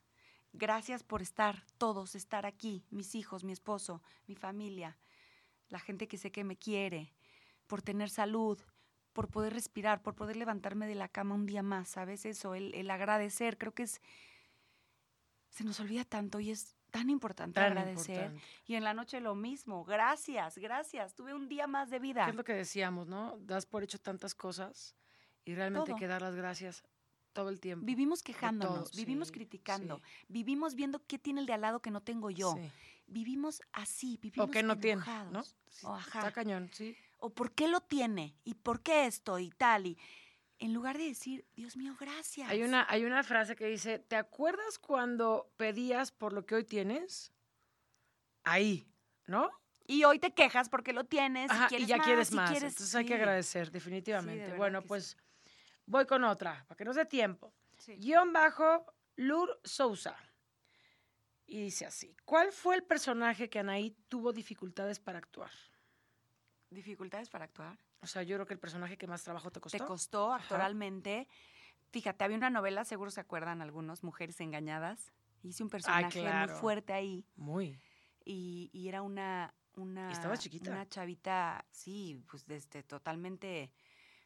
Gracias 0.52 1.02
por 1.02 1.20
estar 1.20 1.64
todos, 1.78 2.14
estar 2.14 2.46
aquí, 2.46 2.84
mis 2.90 3.14
hijos, 3.16 3.42
mi 3.42 3.52
esposo, 3.52 4.02
mi 4.28 4.36
familia, 4.36 4.96
la 5.68 5.80
gente 5.80 6.06
que 6.06 6.16
sé 6.16 6.30
que 6.30 6.44
me 6.44 6.56
quiere, 6.56 7.12
por 7.66 7.82
tener 7.82 8.08
salud, 8.08 8.60
por 9.14 9.28
poder 9.28 9.54
respirar, 9.54 10.02
por 10.02 10.14
poder 10.14 10.36
levantarme 10.36 10.86
de 10.86 10.94
la 10.94 11.08
cama 11.08 11.34
un 11.34 11.46
día 11.46 11.62
más, 11.62 11.88
¿sabes? 11.88 12.26
Eso, 12.26 12.54
el, 12.54 12.74
el 12.74 12.90
agradecer, 12.90 13.56
creo 13.56 13.72
que 13.72 13.84
es... 13.84 14.02
Se 15.48 15.64
nos 15.64 15.78
olvida 15.80 16.04
tanto 16.04 16.40
y 16.40 16.50
es 16.50 16.74
tan 16.90 17.08
importante 17.10 17.54
Tan 17.54 17.72
agradecer. 17.72 18.16
importante. 18.16 18.42
Y 18.66 18.74
en 18.74 18.84
la 18.84 18.92
noche 18.92 19.20
lo 19.20 19.34
mismo, 19.34 19.84
gracias, 19.84 20.58
gracias, 20.58 21.14
tuve 21.14 21.32
un 21.32 21.48
día 21.48 21.66
más 21.66 21.90
de 21.90 22.00
vida. 22.00 22.24
¿Qué 22.24 22.30
es 22.30 22.36
lo 22.36 22.44
que 22.44 22.52
decíamos, 22.54 23.06
no? 23.06 23.38
Das 23.38 23.64
por 23.66 23.82
hecho 23.84 23.98
tantas 23.98 24.34
cosas 24.34 24.94
y 25.44 25.54
realmente 25.54 25.90
hay 25.90 25.94
Todo. 25.94 25.98
que 26.00 26.06
dar 26.08 26.22
las 26.22 26.34
gracias 26.34 26.82
todo 27.32 27.48
el 27.50 27.60
tiempo. 27.60 27.84
Vivimos 27.86 28.22
quejándonos, 28.22 28.90
todo, 28.90 28.96
vivimos 28.96 29.28
sí, 29.28 29.34
criticando, 29.34 29.98
sí. 29.98 30.24
vivimos 30.28 30.74
viendo 30.74 31.04
qué 31.06 31.18
tiene 31.18 31.40
el 31.40 31.46
de 31.46 31.52
al 31.52 31.60
lado 31.62 31.80
que 31.80 31.90
no 31.90 32.00
tengo 32.00 32.30
yo. 32.30 32.54
Sí. 32.54 32.70
Vivimos 33.06 33.60
así, 33.72 34.18
vivimos 34.22 34.48
O 34.48 34.50
que 34.50 34.62
no 34.62 34.78
tiene, 34.78 35.02
¿no? 35.04 35.12
enojados. 35.12 35.56
Sí, 35.68 35.86
O, 35.86 35.94
ajá. 35.94 36.20
Está 36.20 36.32
cañón, 36.32 36.70
sí. 36.72 36.96
O 37.18 37.30
por 37.34 37.52
qué 37.54 37.68
lo 37.68 37.80
tiene 37.80 38.36
y 38.44 38.54
por 38.54 38.82
qué 38.82 39.06
esto 39.06 39.38
y 39.38 39.50
tal. 39.50 39.86
Y 39.86 39.98
en 40.58 40.72
lugar 40.72 40.98
de 40.98 41.04
decir, 41.04 41.46
Dios 41.54 41.76
mío, 41.76 41.96
gracias. 41.98 42.48
Hay 42.48 42.62
una, 42.62 42.86
hay 42.88 43.04
una 43.04 43.22
frase 43.22 43.56
que 43.56 43.66
dice, 43.66 43.98
¿te 43.98 44.16
acuerdas 44.16 44.78
cuando 44.78 45.52
pedías 45.56 46.12
por 46.12 46.32
lo 46.32 46.46
que 46.46 46.54
hoy 46.54 46.64
tienes? 46.64 47.32
Ahí, 48.44 48.86
¿no? 49.26 49.50
Y 49.86 50.04
hoy 50.04 50.18
te 50.18 50.32
quejas 50.32 50.68
porque 50.68 50.92
lo 50.92 51.04
tienes 51.04 51.50
Ajá, 51.50 51.66
y 51.66 51.68
quieres 51.68 51.86
y 51.86 51.90
ya 51.90 51.96
más, 51.98 52.06
quieres 52.06 52.32
más. 52.32 52.50
quieres- 52.50 52.72
Entonces 52.72 52.94
hay 52.94 53.04
que 53.04 53.14
agradecer, 53.14 53.70
definitivamente. 53.70 54.54
bueno, 54.54 54.80
sí. 54.80 54.88
pues 54.88 55.16
voy 55.86 56.06
con 56.06 56.24
otra, 56.24 56.64
para 56.66 56.76
que 56.76 56.84
nos 56.84 56.96
dé 56.96 57.04
tiempo. 57.04 57.52
Guión 57.98 58.32
bajo, 58.32 58.86
Lur 59.16 59.60
Sousa. 59.64 60.16
Y 61.46 61.60
dice 61.64 61.84
así, 61.84 62.16
¿cuál 62.24 62.52
fue 62.52 62.76
el 62.76 62.84
personaje 62.84 63.50
que 63.50 63.58
Anaí 63.58 63.90
tuvo 64.08 64.32
dificultades 64.32 64.98
para 64.98 65.18
actuar? 65.18 65.50
¿Dificultades 66.74 67.28
para 67.28 67.44
actuar? 67.44 67.78
O 68.02 68.06
sea, 68.06 68.22
yo 68.22 68.36
creo 68.36 68.46
que 68.46 68.54
el 68.54 68.60
personaje 68.60 68.96
que 68.98 69.06
más 69.06 69.22
trabajo 69.22 69.50
te 69.50 69.60
costó. 69.60 69.78
¿Te 69.78 69.84
costó 69.84 70.32
actoralmente? 70.32 71.28
Fíjate, 71.90 72.24
había 72.24 72.36
una 72.36 72.50
novela, 72.50 72.84
seguro 72.84 73.10
se 73.10 73.20
acuerdan 73.20 73.62
algunos, 73.62 74.02
Mujeres 74.02 74.40
Engañadas. 74.40 75.12
Hice 75.42 75.62
un 75.62 75.70
personaje 75.70 76.20
claro. 76.20 76.52
muy 76.52 76.60
fuerte 76.60 76.92
ahí. 76.92 77.24
Muy. 77.36 77.78
y, 78.24 78.70
y 78.72 78.88
era 78.88 79.02
una, 79.02 79.54
una, 79.76 80.10
estabas 80.10 80.40
chiquita. 80.40 80.70
una 80.70 80.88
chavita, 80.88 81.64
sí, 81.70 82.22
pues 82.28 82.46
desde 82.46 82.82
totalmente 82.82 83.70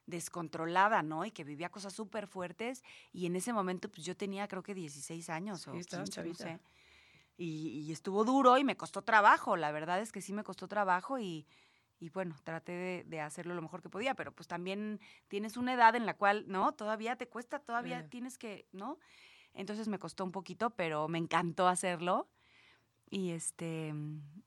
descontrolada, 0.07 1.03
¿no? 1.03 1.25
Y 1.25 1.31
que 1.31 1.45
vivía 1.45 1.69
cosas 1.69 1.93
súper 1.93 2.27
fuertes. 2.27 2.83
Y 3.13 3.27
en 3.27 3.37
ese 3.37 3.53
momento, 3.53 3.91
pues 3.91 4.05
yo 4.07 4.17
tenía 4.17 4.49
creo 4.49 4.63
que 4.63 4.75
16 4.75 5.29
años 5.29 5.63
Sí, 5.63 5.71
o 5.71 5.75
estabas 5.75 6.09
15, 6.11 6.21
no 6.21 6.35
chavita. 6.35 6.45
sé. 6.45 6.61
Y, 7.37 7.85
y 7.87 7.93
estuvo 7.93 8.25
duro 8.25 8.57
y 8.59 8.65
me 8.65 8.77
costó 8.77 9.03
trabajo. 9.03 9.57
La 9.57 9.71
verdad 9.71 10.01
es 10.01 10.11
que 10.11 10.23
sí 10.23 10.33
me 10.33 10.43
costó 10.45 10.67
trabajo 10.67 11.19
y, 11.19 11.47
y 12.01 12.11
bueno, 12.11 12.37
traté 12.45 12.73
de, 12.73 13.05
de 13.05 13.21
hacerlo 13.21 13.55
lo 13.55 13.63
mejor 13.63 13.83
que 13.83 13.89
podía, 13.89 14.15
pero 14.15 14.33
pues 14.33 14.47
también 14.47 15.01
tienes 15.29 15.57
una 15.57 15.75
edad 15.75 15.95
en 15.97 16.07
la 16.07 16.15
cual, 16.15 16.45
¿no? 16.49 16.73
Todavía 16.73 17.17
te 17.17 17.29
cuesta, 17.29 17.59
todavía 17.59 18.09
tienes 18.09 18.39
que, 18.39 18.67
¿no? 18.73 18.99
Entonces 19.55 19.89
me 19.89 19.99
costó 19.99 20.25
un 20.25 20.33
poquito, 20.33 20.71
pero 20.71 21.09
me 21.09 21.19
encantó 21.19 21.67
hacerlo. 21.67 22.29
Y 23.11 23.31
este, 23.31 23.95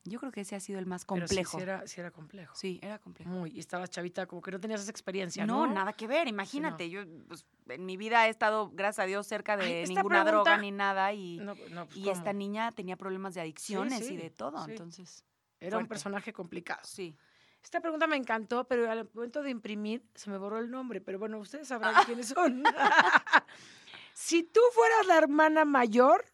yo 0.04 0.20
creo 0.20 0.32
que 0.32 0.42
ese 0.42 0.56
ha 0.56 0.60
sido 0.60 0.78
el 0.78 0.86
más 0.86 1.04
Pero 1.04 1.28
sí, 1.28 1.36
complejo. 1.36 1.58
sí 1.58 1.64
era, 1.64 1.88
sí 1.88 2.00
era 2.00 2.12
complejo. 2.12 2.56
Sí, 2.56 2.80
era 2.84 3.00
complejo. 3.00 3.32
Muy. 3.32 3.50
Y 3.50 3.60
estabas 3.60 3.90
chavita, 3.90 4.28
como 4.28 4.42
que 4.44 4.52
no 4.52 4.60
tenías 4.60 4.82
esa 4.82 4.92
experiencia, 4.92 5.48
¿no? 5.48 5.66
No, 5.66 5.74
nada 5.74 5.94
que 5.94 6.06
ver, 6.06 6.28
imagínate. 6.28 6.88
Yo, 6.90 7.02
pues, 7.28 7.44
en 7.70 7.86
mi 7.88 7.98
vida 7.98 8.28
he 8.28 8.30
estado, 8.30 8.70
gracias 8.70 9.04
a 9.04 9.08
Dios, 9.08 9.26
cerca 9.26 9.58
de 9.58 9.82
Ay, 9.82 9.88
ninguna 9.88 10.24
droga 10.24 10.58
ni 10.58 10.70
nada. 10.70 11.12
Y, 11.12 11.40
No, 11.40 11.56
no, 11.72 11.86
pues, 11.88 11.98
y 11.98 12.10
esta 12.10 12.34
niña 12.34 12.72
tenía 12.72 12.98
problemas 12.98 13.34
de 13.34 13.42
adicciones 13.42 14.10
y 14.12 14.16
de 14.16 14.30
todo. 14.30 14.64
Entonces, 14.70 15.26
Era 15.60 15.80
un 15.80 15.88
personaje 15.88 16.32
complicado. 16.32 16.82
sí. 16.84 17.18
Esta 17.63 17.80
pregunta 17.80 18.08
me 18.08 18.15
encantó, 18.15 18.67
pero 18.67 18.89
al 18.89 19.10
momento 19.13 19.43
de 19.43 19.50
imprimir 19.52 20.04
se 20.15 20.30
me 20.30 20.38
borró 20.38 20.60
el 20.60 20.69
nombre. 20.71 21.00
Pero 21.02 21.19
bueno, 21.19 21.39
ustedes 21.39 21.67
sabrán 21.67 21.93
quiénes 22.06 22.30
son. 22.30 22.63
si 24.13 24.43
tú 24.43 24.62
fueras 24.74 25.06
la 25.08 25.17
hermana 25.17 25.65
mayor 25.65 26.26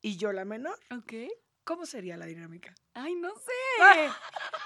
y 0.00 0.16
yo 0.16 0.32
la 0.32 0.44
menor, 0.44 0.78
Ok. 0.96 1.12
¿cómo 1.64 1.86
sería 1.86 2.16
la 2.16 2.26
dinámica? 2.26 2.74
Ay, 2.94 3.14
no 3.14 3.34
sé. 3.34 4.10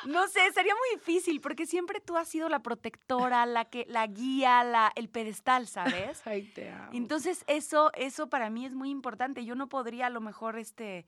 No 0.06 0.28
sé, 0.28 0.40
sería 0.52 0.74
muy 0.74 0.98
difícil 0.98 1.40
porque 1.40 1.66
siempre 1.66 2.00
tú 2.00 2.16
has 2.16 2.28
sido 2.28 2.48
la 2.48 2.62
protectora, 2.62 3.46
la 3.46 3.64
que, 3.66 3.86
la 3.88 4.06
guía, 4.06 4.62
la, 4.64 4.92
el 4.96 5.08
pedestal, 5.08 5.66
¿sabes? 5.66 6.20
Ay, 6.26 6.42
te 6.52 6.70
amo. 6.70 6.90
Entonces, 6.92 7.44
eso, 7.46 7.90
eso 7.94 8.28
para 8.28 8.50
mí 8.50 8.66
es 8.66 8.74
muy 8.74 8.90
importante. 8.90 9.44
Yo 9.44 9.54
no 9.54 9.68
podría 9.68 10.06
a 10.06 10.10
lo 10.10 10.20
mejor, 10.20 10.58
este, 10.58 11.06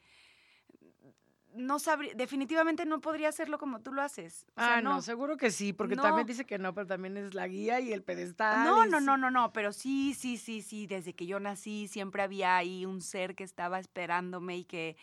no 1.54 1.78
sabría, 1.78 2.12
definitivamente 2.14 2.84
no 2.86 3.00
podría 3.00 3.28
hacerlo 3.28 3.58
como 3.58 3.80
tú 3.80 3.92
lo 3.92 4.02
haces. 4.02 4.46
O 4.56 4.60
sea, 4.60 4.76
ah, 4.76 4.82
no. 4.82 5.02
seguro 5.02 5.36
que 5.36 5.50
sí, 5.50 5.72
porque 5.72 5.96
No. 5.96 6.02
también 6.02 6.26
dice 6.26 6.44
que 6.44 6.58
no, 6.58 6.74
pero 6.74 6.86
también 6.86 7.16
es 7.16 7.34
la 7.34 7.46
guía 7.48 7.80
y 7.80 7.92
el 7.92 8.02
pedestal. 8.02 8.64
No, 8.64 8.86
no, 8.86 8.98
sí. 8.98 9.04
no, 9.04 9.16
no, 9.16 9.30
no, 9.30 9.52
pero 9.52 9.72
sí, 9.72 10.14
sí, 10.14 10.36
sí, 10.36 10.62
sí, 10.62 10.86
desde 10.86 11.14
que 11.14 11.26
yo 11.26 11.40
nací 11.40 11.88
siempre 11.88 12.22
había 12.22 12.56
ahí 12.56 12.86
un 12.86 13.00
ser 13.00 13.34
que 13.34 13.44
estaba 13.44 13.78
esperándome 13.78 14.58
y 14.58 14.64
que, 14.64 14.96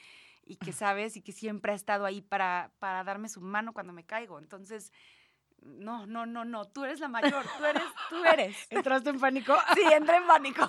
y 0.46 0.56
que 0.58 0.72
sabes, 0.74 1.18
y 1.18 1.22
que 1.22 1.32
siempre 1.32 1.72
ha 1.72 1.76
estado 1.76 2.06
ahí 2.06 2.22
para, 2.22 2.72
para 2.80 3.04
darme 3.04 3.30
su 3.30 3.42
mano 3.42 3.74
cuando 3.74 3.94
me 3.94 4.04
caigo. 4.06 4.40
Entonces, 4.40 4.92
no, 5.62 6.06
no, 6.06 6.26
no, 6.26 6.46
no, 6.46 6.66
tú 6.66 6.84
eres 6.86 7.00
la 7.00 7.10
mayor, 7.10 7.44
tú 7.58 7.66
eres, 7.66 7.84
tú 8.10 8.24
eres. 8.24 8.56
¿Entraste 8.70 9.10
en 9.10 9.20
pánico? 9.20 9.56
Sí, 9.76 9.82
entré 9.94 10.18
en 10.18 10.28
pánico. 10.28 10.66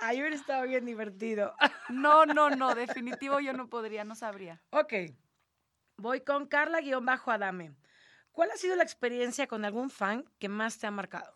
Ay, 0.00 0.20
hubiera 0.20 0.36
estado 0.36 0.66
bien 0.66 0.84
divertido. 0.84 1.54
No, 1.90 2.24
no, 2.24 2.50
no, 2.50 2.74
definitivo 2.76 3.40
yo 3.40 3.52
no 3.52 3.68
podría, 3.68 4.04
no 4.04 4.14
sabría. 4.14 4.62
Ok. 4.70 4.94
Voy 5.96 6.20
con 6.20 6.46
Carla-Adame. 6.46 7.74
¿Cuál 8.30 8.52
ha 8.52 8.56
sido 8.56 8.76
la 8.76 8.84
experiencia 8.84 9.48
con 9.48 9.64
algún 9.64 9.90
fan 9.90 10.24
que 10.38 10.48
más 10.48 10.78
te 10.78 10.86
ha 10.86 10.92
marcado? 10.92 11.34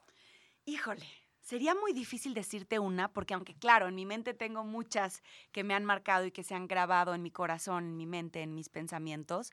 Híjole, 0.65 1.07
sería 1.41 1.75
muy 1.75 1.93
difícil 1.93 2.35
decirte 2.35 2.79
una, 2.79 3.13
porque 3.13 3.35
aunque 3.35 3.55
claro, 3.55 3.89
en 3.89 3.97
mi 3.97 4.07
mente 4.07 4.33
tengo 4.33 4.65
muchas 4.65 5.23
que 5.51 5.65
me 5.65 5.75
han 5.75 5.85
marcado 5.85 6.25
y 6.25 6.31
que 6.31 6.45
se 6.45 6.55
han 6.55 6.69
grabado 6.69 7.15
en 7.15 7.23
mi 7.23 7.33
corazón, 7.33 7.85
en 7.85 7.97
mi 7.97 8.07
mente, 8.07 8.43
en 8.43 8.55
mis 8.55 8.69
pensamientos, 8.69 9.53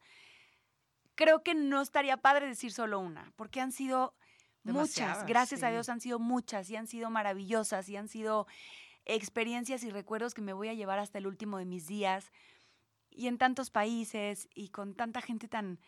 creo 1.15 1.43
que 1.43 1.55
no 1.55 1.81
estaría 1.81 2.17
padre 2.17 2.47
decir 2.47 2.71
solo 2.71 2.99
una, 2.99 3.33
porque 3.35 3.59
han 3.59 3.71
sido 3.71 4.15
muchas, 4.63 5.25
gracias 5.25 5.63
a. 5.63 5.71
Dios 5.71 5.89
han 5.89 5.99
sido 5.99 6.19
muchas 6.19 6.69
y 6.69 6.75
han 6.75 6.87
sido 6.87 7.09
maravillosas 7.09 7.89
y 7.89 7.97
han 7.97 8.07
sido 8.07 8.47
experiencias 9.05 9.83
y 9.83 9.89
recuerdos 9.89 10.33
que 10.33 10.41
me 10.41 10.53
voy 10.53 10.69
a 10.69 10.73
llevar 10.73 10.99
hasta 10.99 11.17
el 11.17 11.27
último 11.27 11.57
de 11.57 11.65
mis 11.65 11.87
días 11.87 12.31
y 13.09 13.27
en 13.27 13.37
tantos 13.37 13.69
países 13.69 14.47
y 14.55 14.69
con 14.69 14.93
tanta 14.95 15.21
gente 15.21 15.47
tan, 15.47 15.79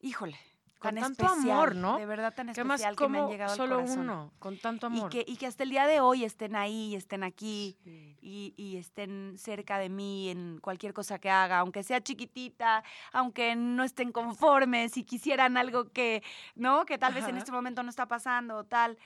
híjole, 0.00 0.38
Con 0.78 0.94
tan 0.94 1.02
tanto 1.16 1.24
especial, 1.24 1.50
amor, 1.50 1.74
¿no? 1.74 1.98
De 1.98 2.06
verdad 2.06 2.32
tan 2.34 2.52
¿Qué 2.52 2.62
más 2.62 2.80
especial 2.80 2.94
que 2.96 3.08
me 3.08 3.18
han 3.18 3.28
llegado 3.28 3.56
solo 3.56 3.76
al 3.76 3.80
corazón. 3.82 4.00
uno? 4.04 4.32
Con 4.38 4.58
tanto 4.58 4.86
Y 4.86 4.98
amor. 4.98 5.10
que, 5.10 5.24
y 5.26 5.36
que 5.36 5.46
hasta 5.46 5.64
el 5.64 5.70
día 5.70 5.88
de 5.88 5.98
hoy 6.00 6.22
estén 6.24 6.54
ahí, 6.54 6.94
estén 6.94 7.24
aquí 7.24 7.76
Sí. 7.82 8.16
y, 8.20 8.54
y 8.56 8.76
estén 8.76 9.34
cerca 9.38 9.78
de 9.78 9.88
mí 9.88 10.28
en 10.30 10.60
cualquier 10.60 10.92
cosa 10.94 11.18
que 11.18 11.30
haga, 11.30 11.58
aunque 11.58 11.82
sea 11.82 12.00
chiquitita, 12.00 12.84
aunque 13.12 13.56
no 13.56 13.82
estén 13.82 14.12
conformes 14.12 14.96
y 14.96 15.02
quisieran 15.02 15.56
algo 15.56 15.90
que, 15.90 16.22
¿no? 16.54 16.84
Que 16.86 16.96
tal 16.96 17.12
vez 17.12 17.26
en 17.26 17.38
este 17.38 17.50
momento 17.50 17.82
no 17.82 17.90
está 17.90 18.06
pasando 18.06 18.58
o 18.58 18.64
tal. 18.64 18.96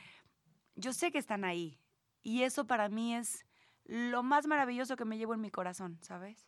Yo 0.74 0.92
sé 0.92 1.10
que 1.10 1.18
están 1.18 1.44
ahí. 1.44 1.78
Y 2.22 2.42
eso 2.42 2.66
para 2.66 2.88
mí 2.88 3.14
es 3.14 3.44
lo 3.84 4.22
más 4.22 4.46
maravilloso 4.46 4.96
que 4.96 5.04
me 5.04 5.18
llevo 5.18 5.34
en 5.34 5.40
mi 5.40 5.50
corazón, 5.50 5.98
¿sabes? 6.02 6.46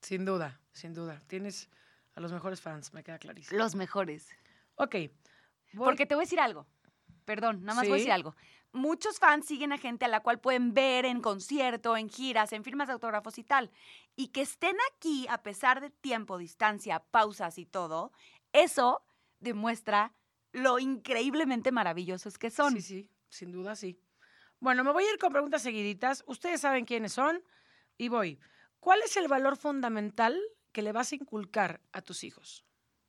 Sin 0.00 0.24
duda, 0.24 0.60
sin 0.72 0.94
duda. 0.94 1.20
Tienes 1.28 1.68
a 2.14 2.20
los 2.20 2.32
mejores 2.32 2.60
fans, 2.60 2.92
me 2.92 3.02
queda 3.04 3.18
clarísimo. 3.18 3.58
Los 3.58 3.74
mejores. 3.74 4.28
Ok. 4.74 4.94
voy- 5.74 5.84
Porque 5.86 6.06
te 6.06 6.14
voy 6.14 6.22
a 6.22 6.26
decir 6.26 6.40
algo. 6.40 6.66
Perdón, 7.24 7.62
nada 7.64 7.76
más 7.76 7.84
voy 7.88 7.94
a 7.94 7.96
decir 7.98 8.12
algo. 8.12 8.34
Muchos 8.72 9.18
fans 9.18 9.46
siguen 9.46 9.72
a 9.72 9.78
gente 9.78 10.06
a 10.06 10.08
la 10.08 10.20
cual 10.20 10.40
pueden 10.40 10.72
ver 10.74 11.04
en 11.04 11.20
concierto, 11.20 11.96
en 11.96 12.08
giras, 12.08 12.52
en 12.52 12.64
firmas 12.64 12.88
de 12.88 12.94
autógrafos 12.94 13.38
y 13.38 13.44
tal. 13.44 13.70
Y 14.16 14.28
que 14.28 14.40
estén 14.42 14.76
aquí 14.96 15.26
a 15.28 15.42
pesar 15.42 15.80
de 15.80 15.90
tiempo, 15.90 16.38
distancia, 16.38 16.98
pausas 16.98 17.58
y 17.58 17.66
todo, 17.66 18.12
eso 18.52 19.02
demuestra 19.40 20.14
lo 20.52 20.78
increíblemente 20.78 21.70
maravillosos 21.70 22.38
que 22.38 22.50
son. 22.50 22.72
Sí, 22.74 22.80
sí, 22.82 23.08
sin 23.28 23.52
duda 23.52 23.76
sí. 23.76 24.00
Bueno, 24.62 24.84
me 24.84 24.92
voy 24.92 25.02
a 25.02 25.12
ir 25.12 25.18
con 25.18 25.32
preguntas 25.32 25.60
seguiditas. 25.60 26.22
Ustedes 26.28 26.60
saben 26.60 26.84
quiénes 26.84 27.12
son 27.14 27.42
y 27.98 28.08
voy. 28.08 28.38
¿Cuál 28.78 29.00
es 29.04 29.16
el 29.16 29.26
valor 29.26 29.56
fundamental 29.56 30.40
que 30.70 30.82
le 30.82 30.92
vas 30.92 31.10
a 31.10 31.16
inculcar 31.16 31.80
a 31.90 32.00
tus 32.00 32.22
hijos? 32.22 32.64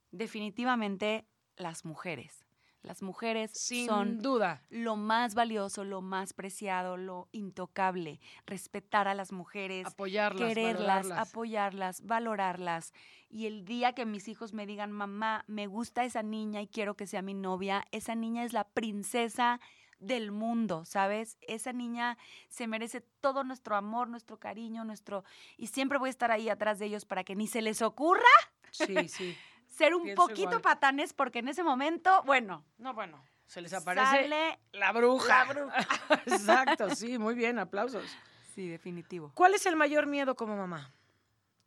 Definitivamente 0.10 1.28
las 1.56 1.86
mujeres. 1.86 2.44
Las 2.82 3.04
mujeres 3.04 3.52
Sin 3.54 3.86
son 3.86 4.18
duda. 4.18 4.64
lo 4.72 4.96
más 4.96 5.36
valioso, 5.36 5.84
lo 5.84 6.02
más 6.02 6.34
preciado, 6.34 6.98
lo 6.98 7.30
intocable. 7.32 8.20
Respetar 8.48 9.08
a 9.08 9.14
las 9.14 9.32
mujeres, 9.32 9.86
Apoyarlas, 9.86 10.48
quererlas, 10.48 10.88
valorarlas. 10.88 11.30
apoyarlas, 11.30 12.02
valorarlas. 12.08 12.94
Y 13.30 13.46
el 13.46 13.64
día 13.64 13.94
que 13.94 14.08
mis 14.08 14.28
hijos 14.28 14.54
me 14.54 14.66
digan, 14.66 14.92
mamá, 14.92 15.46
me 15.46 15.68
gusta 15.68 16.04
esa 16.04 16.24
niña 16.24 16.64
y 16.64 16.68
quiero 16.68 16.96
que 16.96 17.06
sea 17.06 17.22
mi 17.22 17.36
novia, 17.36 17.86
esa 17.92 18.16
niña 18.16 18.44
es 18.44 18.54
la 18.54 18.64
princesa 18.64 19.60
del 20.06 20.32
mundo, 20.32 20.86
¿sabes? 20.86 21.38
Esa 21.42 21.74
niña 21.74 22.18
se 22.50 22.68
merece 22.68 23.02
todo 23.22 23.44
nuestro 23.44 23.76
amor, 23.76 24.08
nuestro 24.10 24.38
cariño, 24.40 24.84
nuestro... 24.86 25.24
Y 25.58 25.68
siempre 25.68 25.98
voy 25.98 26.08
a 26.08 26.12
estar 26.12 26.32
ahí 26.32 26.50
atrás 26.50 26.80
de 26.80 26.86
ellos 26.86 27.06
para 27.06 27.24
que 27.24 27.36
ni 27.36 27.48
se 27.48 27.62
les 27.62 27.82
ocurra 27.82 28.22
Sí, 28.72 29.08
sí. 29.10 29.38
ser 29.68 29.96
un 29.96 30.04
Pienso 30.04 30.22
poquito 30.22 30.42
igual. 30.50 30.62
patanes, 30.62 31.14
porque 31.14 31.40
en 31.40 31.48
ese 31.48 31.64
momento, 31.64 32.22
bueno, 32.26 32.64
No, 32.78 32.94
bueno, 32.94 33.24
se 33.46 33.62
les 33.62 33.74
aparece 33.74 34.06
sale... 34.06 34.60
la 34.72 34.92
bruja. 34.92 35.28
la 35.46 35.54
bruja. 35.54 35.76
Exacto, 36.26 36.96
sí, 36.96 37.18
muy 37.18 37.36
bien, 37.36 37.60
aplausos. 37.60 38.06
Sí, 38.56 38.68
definitivo. 38.68 39.32
¿Cuál 39.34 39.56
es 39.56 39.66
el 39.66 39.76
mayor 39.76 40.06
miedo 40.08 40.36
como 40.36 40.56
mamá? 40.56 40.92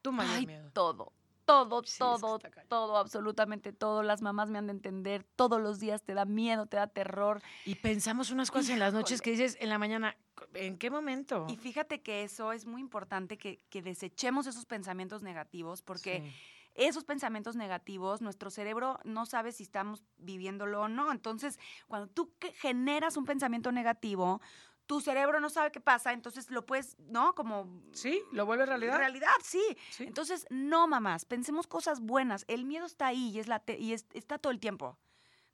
Tu 0.02 0.12
mayor 0.12 0.36
Ay, 0.36 0.46
miedo. 0.46 0.70
todo, 0.72 1.12
todo, 1.46 1.82
Sí, 1.84 1.98
todo, 1.98 2.38
todo, 2.68 2.98
absolutamente 2.98 3.72
todo. 3.72 4.02
Las 4.02 4.20
mamás 4.20 4.50
me 4.50 4.58
han 4.58 4.66
de 4.66 4.72
entender. 4.72 5.24
Todos 5.36 5.60
los 5.60 5.78
días 5.78 6.02
te 6.02 6.12
da 6.12 6.26
miedo, 6.26 6.66
te 6.66 6.76
da 6.76 6.88
terror. 6.88 7.40
Y 7.64 7.76
pensamos 7.76 8.30
unas 8.30 8.50
cosas 8.50 8.70
en 8.70 8.80
las 8.80 8.92
noches 8.92 9.22
que 9.22 9.30
dices 9.30 9.56
en 9.60 9.70
la 9.70 9.78
mañana, 9.78 10.16
¿en 10.52 10.76
qué 10.76 10.90
momento? 10.90 11.46
Y 11.48 11.56
fíjate 11.56 12.02
que 12.02 12.24
eso 12.24 12.52
es 12.52 12.66
muy 12.66 12.82
importante, 12.82 13.38
que, 13.38 13.62
que 13.70 13.80
desechemos 13.80 14.46
esos 14.46 14.66
pensamientos 14.66 15.22
negativos, 15.22 15.80
porque 15.80 16.20
Sí. 16.20 16.34
esos 16.74 17.04
pensamientos 17.04 17.56
negativos, 17.56 18.20
nuestro 18.20 18.50
cerebro 18.50 18.98
no 19.04 19.24
sabe 19.24 19.52
si 19.52 19.62
estamos 19.62 20.02
viviéndolo 20.18 20.82
o 20.82 20.88
no. 20.88 21.10
Entonces, 21.10 21.58
cuando 21.86 22.08
tú 22.08 22.34
generas 22.56 23.16
un 23.16 23.24
pensamiento 23.24 23.72
negativo, 23.72 24.42
tu 24.86 25.00
cerebro 25.00 25.40
no 25.40 25.50
sabe 25.50 25.72
qué 25.72 25.80
pasa, 25.80 26.12
entonces 26.12 26.50
lo 26.50 26.64
puedes, 26.64 26.96
¿no? 27.08 27.34
Como... 27.34 27.82
¿Sí? 27.92 28.22
¿Lo 28.32 28.46
vuelve 28.46 28.66
realidad? 28.66 28.98
Realidad, 28.98 29.28
sí. 29.42 29.62
Sí. 29.90 30.04
Entonces, 30.04 30.46
no, 30.50 30.86
mamás, 30.86 31.24
pensemos 31.24 31.66
cosas 31.66 32.00
buenas. 32.00 32.44
El 32.48 32.64
miedo 32.64 32.86
está 32.86 33.06
ahí 33.08 33.30
y, 33.30 33.38
es 33.40 33.48
late- 33.48 33.78
y 33.78 33.92
es- 33.92 34.06
está 34.14 34.38
todo 34.38 34.52
el 34.52 34.60
tiempo, 34.60 34.96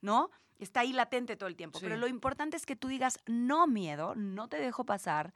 ¿no? 0.01 0.29
Está 0.59 0.81
ahí 0.81 0.93
latente 0.93 1.35
todo 1.35 1.49
el 1.49 1.55
tiempo. 1.55 1.79
Pero 1.81 1.97
lo 1.97 2.07
importante 2.07 2.55
es 2.57 2.65
que 2.65 2.75
tú 2.75 2.87
digas, 2.87 3.19
no 3.25 3.65
miedo, 3.67 4.13
no 4.15 4.47
te 4.47 4.57
dejo 4.57 4.85
pasar, 4.85 5.33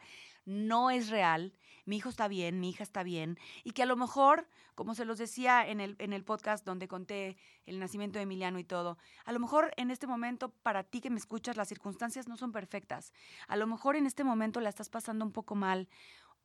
no 0.48 0.90
es 0.90 1.10
real, 1.10 1.54
mi 1.86 1.98
hijo 1.98 2.08
está 2.08 2.28
bien, 2.28 2.60
mi 2.60 2.70
hija 2.70 2.84
está 2.84 3.04
bien. 3.04 3.38
Y 3.66 3.72
que 3.72 3.84
a 3.84 3.86
lo 3.86 3.98
mejor, 3.98 4.48
como 4.76 4.96
se 4.96 5.04
los 5.04 5.18
decía 5.18 5.68
en 5.68 5.82
el, 5.82 5.98
en 6.00 6.14
el 6.14 6.24
podcast 6.24 6.66
donde 6.66 6.88
conté 6.88 7.38
el 7.66 7.80
nacimiento 7.80 8.18
de 8.18 8.24
Emiliano 8.24 8.58
y 8.58 8.64
todo, 8.64 8.98
a 9.26 9.34
lo 9.34 9.40
mejor 9.40 9.74
en 9.76 9.92
este 9.92 10.08
momento, 10.08 10.50
para 10.50 10.84
ti 10.84 11.02
que 11.02 11.10
me 11.10 11.18
escuchas, 11.18 11.58
las 11.58 11.68
circunstancias 11.68 12.30
no 12.30 12.38
son 12.38 12.54
perfectas. 12.54 13.12
A 13.48 13.58
lo 13.58 13.68
mejor 13.68 13.98
en 13.98 14.06
este 14.06 14.24
momento 14.24 14.62
la 14.62 14.70
estás 14.70 14.90
pasando 14.90 15.26
un 15.26 15.34
poco 15.34 15.56
mal 15.56 15.90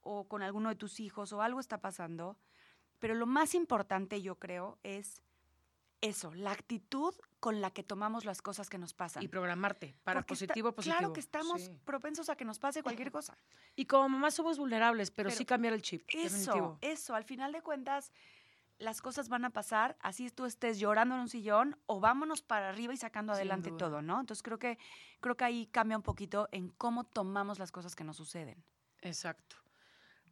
o 0.01 0.25
con 0.29 0.43
alguno 0.43 0.69
de 0.69 0.75
tus 0.75 0.99
hijos 0.99 1.33
o 1.33 1.41
algo 1.41 1.61
está 1.61 1.81
pasando. 1.81 2.37
Pero 2.99 3.15
lo 3.15 3.27
más 3.27 3.55
importante, 3.55 4.21
yo 4.21 4.37
creo, 4.41 4.79
es 4.83 5.23
eso, 6.03 6.35
la 6.35 6.51
actitud 6.53 7.15
con 7.41 7.61
la 7.61 7.71
que 7.71 7.83
tomamos 7.83 8.25
las 8.27 8.43
cosas 8.43 8.69
que 8.69 8.77
nos 8.77 8.93
pasan. 8.93 9.23
Y 9.23 9.29
programarte 9.29 9.97
para 10.05 10.21
Porque 10.21 10.35
está- 10.35 10.47
positivo, 10.49 10.73
positivo. 10.73 10.99
Claro 10.99 11.13
que 11.15 11.21
estamos 11.21 11.63
Sí. 11.63 11.81
propensos 11.85 12.29
a 12.29 12.37
que 12.37 12.45
nos 12.45 12.59
pase 12.59 12.83
cualquier 12.83 13.11
cosa. 13.11 13.37
Y 13.75 13.87
como 13.87 14.09
mamá 14.11 14.31
somos 14.31 14.59
vulnerables, 14.59 15.11
pero, 15.11 15.29
Pero 15.29 15.39
sí 15.39 15.45
cambiar 15.47 15.73
el 15.75 15.83
chip. 15.83 16.05
Eso, 16.09 16.23
definitivo. 16.37 16.79
eso, 16.83 17.15
al 17.15 17.25
final 17.25 17.51
de 17.53 17.63
cuentas, 17.63 18.13
las 18.79 19.01
cosas 19.01 19.29
van 19.29 19.45
a 19.45 19.51
pasar, 19.51 19.97
así 20.01 20.29
tú 20.31 20.45
estés 20.45 20.79
llorando 20.79 21.15
en 21.15 21.23
un 21.23 21.29
sillón 21.29 21.79
o 21.87 22.01
vámonos 22.01 22.43
para 22.43 22.69
arriba 22.69 22.93
y 22.93 22.97
sacando 22.97 23.33
adelante 23.33 23.71
todo, 23.73 24.03
¿no? 24.03 24.21
Entonces 24.21 24.43
creo 24.43 24.59
que, 24.59 24.77
creo 25.21 25.37
que 25.37 25.45
ahí 25.45 25.67
cambia 25.69 25.97
un 25.97 26.03
poquito 26.03 26.49
en 26.53 26.69
cómo 26.69 27.05
tomamos 27.05 27.59
las 27.61 27.71
cosas 27.73 27.95
que 27.95 28.03
nos 28.05 28.17
suceden. 28.17 28.65
Exacto. 29.01 29.57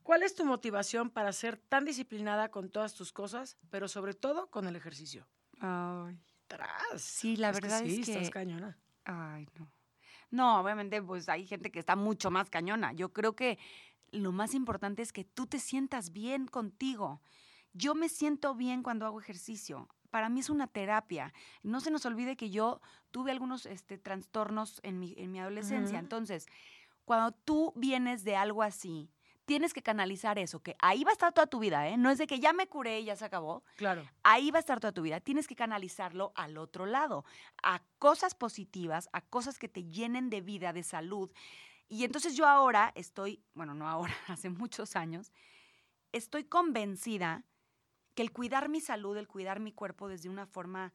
¿Cuál 0.03 0.23
es 0.25 0.35
tu 0.35 0.45
motivación 0.45 1.11
para 1.11 1.33
ser 1.33 1.59
tan 1.59 1.85
disciplinada 1.85 2.51
con 2.51 2.71
todas 2.71 2.95
tus 2.95 3.13
cosas, 3.13 3.57
pero 3.71 3.87
sobre 3.87 4.15
todo 4.15 4.49
con 4.51 4.67
el 4.67 4.75
ejercicio? 4.75 5.29
Tras. 5.61 7.01
Sí, 7.01 7.37
la 7.37 7.51
Es 7.51 7.57
que 7.57 7.63
verdad 7.63 7.83
sí, 7.85 8.01
es 8.01 8.07
que... 8.07 8.13
estás 8.13 8.31
cañona. 8.31 8.77
Ay, 9.05 9.47
no. 9.59 9.71
No, 10.31 10.61
obviamente, 10.61 11.03
pues 11.03 11.29
hay 11.29 11.47
gente 11.47 11.71
que 11.71 11.79
está 11.79 11.97
mucho 11.97 12.31
más 12.31 12.51
cañona. 12.51 12.93
Yo 12.93 13.13
creo 13.13 13.35
que 13.35 13.59
lo 14.13 14.33
más 14.33 14.55
importante 14.55 15.03
es 15.03 15.13
que 15.13 15.25
tú 15.25 15.47
te 15.47 15.59
sientas 15.59 16.13
bien 16.13 16.47
contigo. 16.47 17.21
Yo 17.73 17.95
me 17.95 18.09
siento 18.09 18.55
bien 18.55 18.83
cuando 18.83 19.07
hago 19.07 19.21
ejercicio. 19.21 19.89
Para 20.11 20.29
mí 20.29 20.41
es 20.41 20.51
una 20.51 20.67
terapia. 20.67 21.33
No 21.63 21.81
se 21.81 21.91
nos 21.91 22.05
olvide 22.07 22.37
que 22.37 22.51
yo 22.51 22.81
tuve 23.11 23.31
algunos 23.31 23.67
este, 23.67 23.99
trastornos 23.99 24.81
en 24.83 24.99
mi, 24.99 25.15
en 25.17 25.31
mi 25.31 25.41
adolescencia. 25.41 25.99
Entonces, 25.99 26.47
cuando 27.05 27.33
tú 27.33 27.73
vienes 27.77 28.25
de 28.25 28.37
algo 28.37 28.63
así, 28.63 29.11
tienes 29.51 29.75
que 29.75 29.83
canalizar 29.83 30.39
eso, 30.39 30.63
que 30.63 30.77
ahí 30.79 31.03
va 31.03 31.11
a 31.11 31.13
estar 31.15 31.33
toda 31.33 31.49
tu 31.49 31.59
vida, 31.59 31.89
¿eh? 31.89 31.97
No 31.97 32.09
es 32.13 32.19
de 32.19 32.29
que 32.29 32.39
ya 32.39 32.53
me 32.53 32.69
curé 32.69 33.01
y 33.01 33.07
ya 33.07 33.17
se 33.17 33.25
acabó 33.25 33.65
Claro. 33.75 34.09
ahí 34.23 34.53
va 34.53 34.59
a 34.59 34.61
estar 34.61 34.79
toda 34.79 34.93
tu 34.93 35.03
vida. 35.03 35.19
Tienes 35.19 35.49
que 35.49 35.57
canalizarlo 35.57 36.31
al 36.37 36.57
otro 36.57 36.87
lado, 36.87 37.25
a 37.61 37.83
cosas 37.99 38.37
positivas, 38.37 39.09
a 39.13 39.23
cosas 39.23 39.59
que 39.59 39.69
te 39.69 39.83
llenen 39.83 40.31
de 40.31 40.41
vida, 40.41 40.73
de 40.73 40.85
salud. 40.85 41.33
Y 41.89 42.05
entonces 42.05 42.37
yo 42.37 42.47
ahora 42.47 42.93
estoy, 42.95 43.43
bueno, 43.53 43.75
no 43.75 43.89
ahora, 43.89 44.15
hace 44.29 44.51
muchos 44.51 44.95
años, 44.95 45.33
estoy 46.13 46.45
convencida 46.45 47.45
que 48.15 48.23
el 48.23 48.31
cuidar 48.31 48.69
mi 48.69 48.81
salud, 48.81 49.17
el 49.17 49.27
cuidar 49.27 49.59
mi 49.59 49.73
cuerpo 49.73 50.07
desde 50.07 50.29
una 50.29 50.47
forma, 50.47 50.95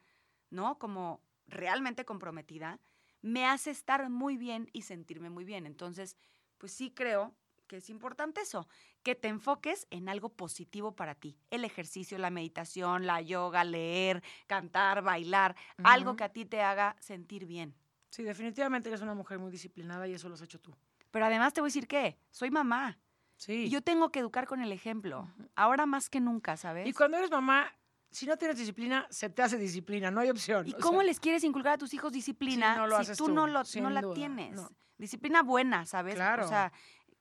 ¿no? 0.50 0.80
Como 0.80 1.20
realmente 1.46 2.06
comprometida, 2.06 2.80
me 3.22 3.46
hace 3.46 3.72
estar 3.72 4.10
muy 4.10 4.38
bien 4.38 4.70
y 4.72 4.84
sentirme 4.84 5.30
muy 5.30 5.44
bien. 5.44 5.66
Entonces, 5.66 6.16
pues 6.58 6.72
sí 6.72 6.92
creo 6.92 7.36
que 7.68 7.78
es 7.78 7.90
importante 7.90 8.42
eso, 8.42 8.68
que 9.04 9.16
te 9.16 9.28
enfoques 9.28 9.88
en 9.90 10.10
algo 10.10 10.30
positivo 10.30 10.96
para 10.96 11.16
ti. 11.16 11.38
El 11.50 11.66
ejercicio, 11.66 12.18
la 12.18 12.30
meditación, 12.30 13.06
la 13.06 13.22
yoga, 13.22 13.64
leer, 13.64 14.24
cantar, 14.48 15.02
bailar, 15.02 15.56
algo 15.84 16.16
que 16.16 16.24
a 16.24 16.30
ti 16.30 16.46
te 16.46 16.62
haga 16.62 16.96
sentir 17.00 17.46
bien. 17.46 17.76
Sí, 18.10 18.24
definitivamente 18.24 18.90
eres 18.90 19.02
una 19.02 19.14
mujer 19.14 19.40
muy 19.40 19.52
disciplinada 19.52 20.08
y 20.08 20.14
eso 20.14 20.30
lo 20.30 20.36
has 20.36 20.42
hecho 20.42 20.60
tú. 20.60 20.74
Pero 21.12 21.26
además 21.26 21.54
te 21.54 21.62
voy 21.62 21.68
a 21.68 21.70
decir 21.70 21.88
que 21.88 22.18
soy 22.32 22.52
mamá. 22.52 22.98
Sí. 23.38 23.66
Y 23.66 23.70
yo 23.70 23.82
tengo 23.82 24.10
que 24.12 24.20
educar 24.20 24.48
con 24.48 24.62
el 24.62 24.72
ejemplo. 24.72 25.30
Ahora 25.56 25.86
más 25.86 26.10
que 26.10 26.22
nunca, 26.22 26.56
¿sabes? 26.56 26.88
Y 26.88 26.94
cuando 26.94 27.18
eres 27.18 27.30
mamá, 27.30 27.74
si 28.16 28.26
no 28.26 28.38
tienes 28.38 28.58
disciplina, 28.58 29.06
se 29.10 29.30
te 29.30 29.42
hace 29.42 29.58
disciplina, 29.58 30.10
no 30.10 30.22
hay 30.22 30.30
opción. 30.30 30.66
¿Y 30.66 30.74
cómo 30.74 31.00
sea, 31.00 31.08
les 31.08 31.20
quieres 31.20 31.44
inculcar 31.44 31.74
a 31.74 31.78
tus 31.78 31.94
hijos 31.94 32.14
disciplina 32.14 32.74
Sí, 32.74 32.80
no 32.80 32.88
lo 32.88 32.96
si 32.96 33.02
haces 33.02 33.18
tú, 33.18 33.26
tú, 33.26 33.34
no, 33.34 33.48
lo, 33.48 33.64
no 33.82 33.90
la 33.90 34.14
tienes? 34.14 34.56
no. 34.56 34.70
Disciplina 34.98 35.44
buena, 35.44 35.86
¿sabes? 35.86 36.16
Claro. 36.16 36.46
O 36.46 36.48
sea, 36.48 36.72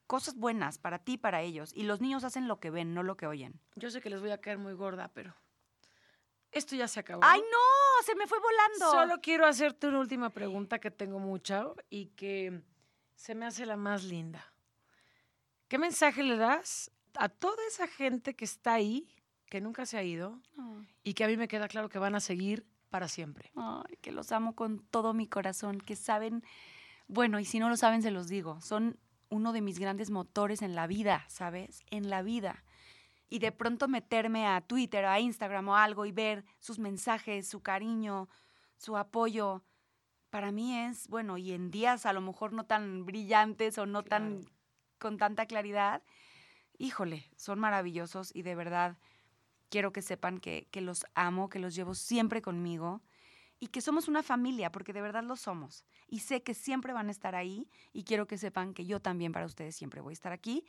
cosas 0.06 0.34
buenas 0.36 0.78
para 0.78 0.98
ti 0.98 1.14
y 1.14 1.18
para 1.18 1.42
ellos. 1.42 1.72
Y 1.74 1.84
los 1.84 2.00
niños 2.00 2.24
hacen 2.24 2.48
lo 2.48 2.60
que 2.60 2.70
ven, 2.70 2.94
no 2.94 3.02
lo 3.02 3.16
que 3.16 3.26
oyen. 3.26 3.60
Yo 3.76 3.90
sé 3.90 4.00
que 4.00 4.10
les 4.10 4.20
voy 4.20 4.30
a 4.30 4.38
caer 4.40 4.58
muy 4.58 4.74
gorda, 4.74 5.08
pero 5.14 5.34
esto 6.52 6.76
ya 6.76 6.88
se 6.88 7.00
acabó. 7.00 7.22
¡Ay, 7.24 7.40
no! 7.40 8.04
Se 8.04 8.14
me 8.14 8.26
fue 8.26 8.38
volando. 8.38 8.90
Solo 8.90 9.20
quiero 9.20 9.46
hacerte 9.46 9.88
una 9.88 10.00
última 10.00 10.30
pregunta 10.30 10.78
que 10.78 10.90
tengo 10.90 11.18
mucha 11.18 11.66
y 11.90 12.06
que 12.08 12.62
se 13.14 13.34
me 13.34 13.46
hace 13.46 13.66
la 13.66 13.76
más 13.76 14.04
linda. 14.04 14.52
¿Qué 15.68 15.78
mensaje 15.78 16.22
le 16.22 16.36
das 16.36 16.90
a 17.14 17.28
toda 17.28 17.56
esa 17.68 17.86
gente 17.86 18.34
que 18.34 18.44
está 18.44 18.74
ahí, 18.74 19.08
que 19.46 19.60
nunca 19.60 19.86
se 19.86 19.96
ha 19.96 20.02
ido 20.02 20.40
Ay, 20.58 20.88
y 21.02 21.14
que 21.14 21.24
a 21.24 21.28
mí 21.28 21.36
me 21.36 21.48
queda 21.48 21.68
claro 21.68 21.88
que 21.88 21.98
van 21.98 22.14
a 22.14 22.20
seguir 22.20 22.66
para 22.90 23.08
siempre? 23.08 23.50
ay, 23.56 23.96
que 24.02 24.12
los 24.12 24.30
amo 24.32 24.54
con 24.54 24.80
todo 24.86 25.14
mi 25.14 25.26
corazón, 25.26 25.80
que 25.80 25.96
saben, 25.96 26.44
bueno, 27.08 27.40
y 27.40 27.44
si 27.44 27.58
no 27.58 27.68
lo 27.68 27.76
saben, 27.76 28.02
se 28.02 28.10
los 28.10 28.28
digo, 28.28 28.60
son 28.60 28.98
uno 29.28 29.52
de 29.52 29.60
mis 29.60 29.78
grandes 29.78 30.10
motores 30.10 30.62
en 30.62 30.74
la 30.74 30.86
vida, 30.86 31.24
¿sabes? 31.28 31.82
En 31.90 32.10
la 32.10 32.22
vida. 32.22 32.64
Y 33.28 33.38
de 33.38 33.52
pronto 33.52 33.88
meterme 33.88 34.46
a 34.46 34.60
Twitter, 34.60 35.04
a 35.04 35.20
Instagram 35.20 35.68
o 35.68 35.76
algo 35.76 36.06
y 36.06 36.12
ver 36.12 36.44
sus 36.60 36.78
mensajes, 36.78 37.48
su 37.48 37.62
cariño, 37.62 38.28
su 38.76 38.96
apoyo, 38.96 39.64
para 40.30 40.50
mí 40.50 40.76
es, 40.76 41.06
bueno, 41.06 41.38
y 41.38 41.52
en 41.52 41.70
días 41.70 42.06
a 42.06 42.12
lo 42.12 42.20
mejor 42.20 42.52
no 42.52 42.66
tan 42.66 43.06
brillantes 43.06 43.78
o 43.78 43.86
no 43.86 44.02
tan 44.02 44.44
con 44.98 45.16
tanta 45.16 45.46
claridad, 45.46 46.02
híjole, 46.76 47.30
son 47.36 47.60
maravillosos 47.60 48.34
y 48.34 48.42
de 48.42 48.56
verdad 48.56 48.98
quiero 49.68 49.92
que 49.92 50.02
sepan 50.02 50.38
que, 50.38 50.66
que 50.72 50.80
los 50.80 51.06
amo, 51.14 51.48
que 51.48 51.60
los 51.60 51.74
llevo 51.74 51.94
siempre 51.94 52.42
conmigo 52.42 53.00
y 53.64 53.68
que 53.68 53.80
somos 53.80 54.08
una 54.08 54.22
familia, 54.22 54.70
porque 54.70 54.92
de 54.92 55.00
verdad 55.00 55.22
lo 55.24 55.36
somos. 55.36 55.86
Y 56.06 56.20
sé 56.20 56.42
que 56.42 56.52
siempre 56.52 56.92
van 56.92 57.08
a 57.08 57.10
estar 57.10 57.34
ahí 57.34 57.66
y 57.94 58.04
quiero 58.04 58.26
que 58.26 58.36
sepan 58.36 58.74
que 58.74 58.84
yo 58.84 59.00
también 59.00 59.32
para 59.32 59.46
ustedes 59.46 59.74
siempre 59.74 60.02
voy 60.02 60.12
a 60.12 60.18
estar 60.20 60.32
aquí. 60.32 60.66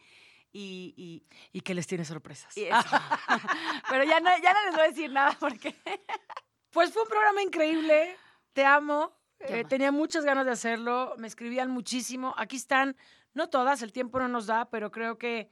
Y, 0.54 0.94
y- 0.96 1.24
Y 1.52 1.60
que 1.60 1.74
les 1.74 1.86
tiene 1.88 2.06
sorpresas. 2.06 2.56
y 2.56 2.64
eso. 2.64 2.78
Pero 3.90 4.06
ya 4.06 4.22
no, 4.22 4.30
ya 4.42 4.54
no 4.54 4.64
les 4.66 4.72
voy 4.76 4.84
a 4.86 4.88
decir 4.88 5.12
nada 5.12 5.36
porque... 5.40 5.76
Pues 6.72 6.92
fue 6.94 7.04
un 7.04 7.08
programa 7.10 7.42
increíble. 7.42 8.16
Te 8.54 8.66
amo. 8.66 9.12
Eh, 9.40 9.60
amo. 9.62 9.68
tenía 9.70 9.92
muchas 9.92 10.24
ganas 10.26 10.46
de 10.46 10.52
hacerlo. 10.52 11.14
Me 11.18 11.28
escribían 11.28 11.70
muchísimo. 11.72 12.34
Aquí 12.38 12.56
están, 12.58 12.96
no 13.34 13.50
todas, 13.50 13.82
el 13.82 13.92
tiempo 13.94 14.20
no 14.20 14.28
nos 14.30 14.46
da, 14.48 14.70
pero 14.70 14.92
creo 14.92 15.18
que, 15.18 15.50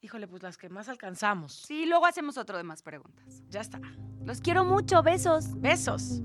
híjole, 0.00 0.26
pues 0.28 0.42
las 0.44 0.56
que 0.58 0.68
más 0.68 0.88
alcanzamos. 0.88 1.52
Sí, 1.66 1.86
luego 1.86 2.06
hacemos 2.06 2.36
otro 2.38 2.56
de 2.56 2.62
más 2.64 2.82
preguntas. 2.82 3.42
Ya 3.48 3.60
está. 3.60 3.80
Los 4.24 4.40
quiero 4.40 4.64
mucho, 4.64 5.02
besos. 5.02 5.60
Besos. 5.60 6.20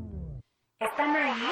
¿Están 0.82 1.14
ahí? 1.14 1.44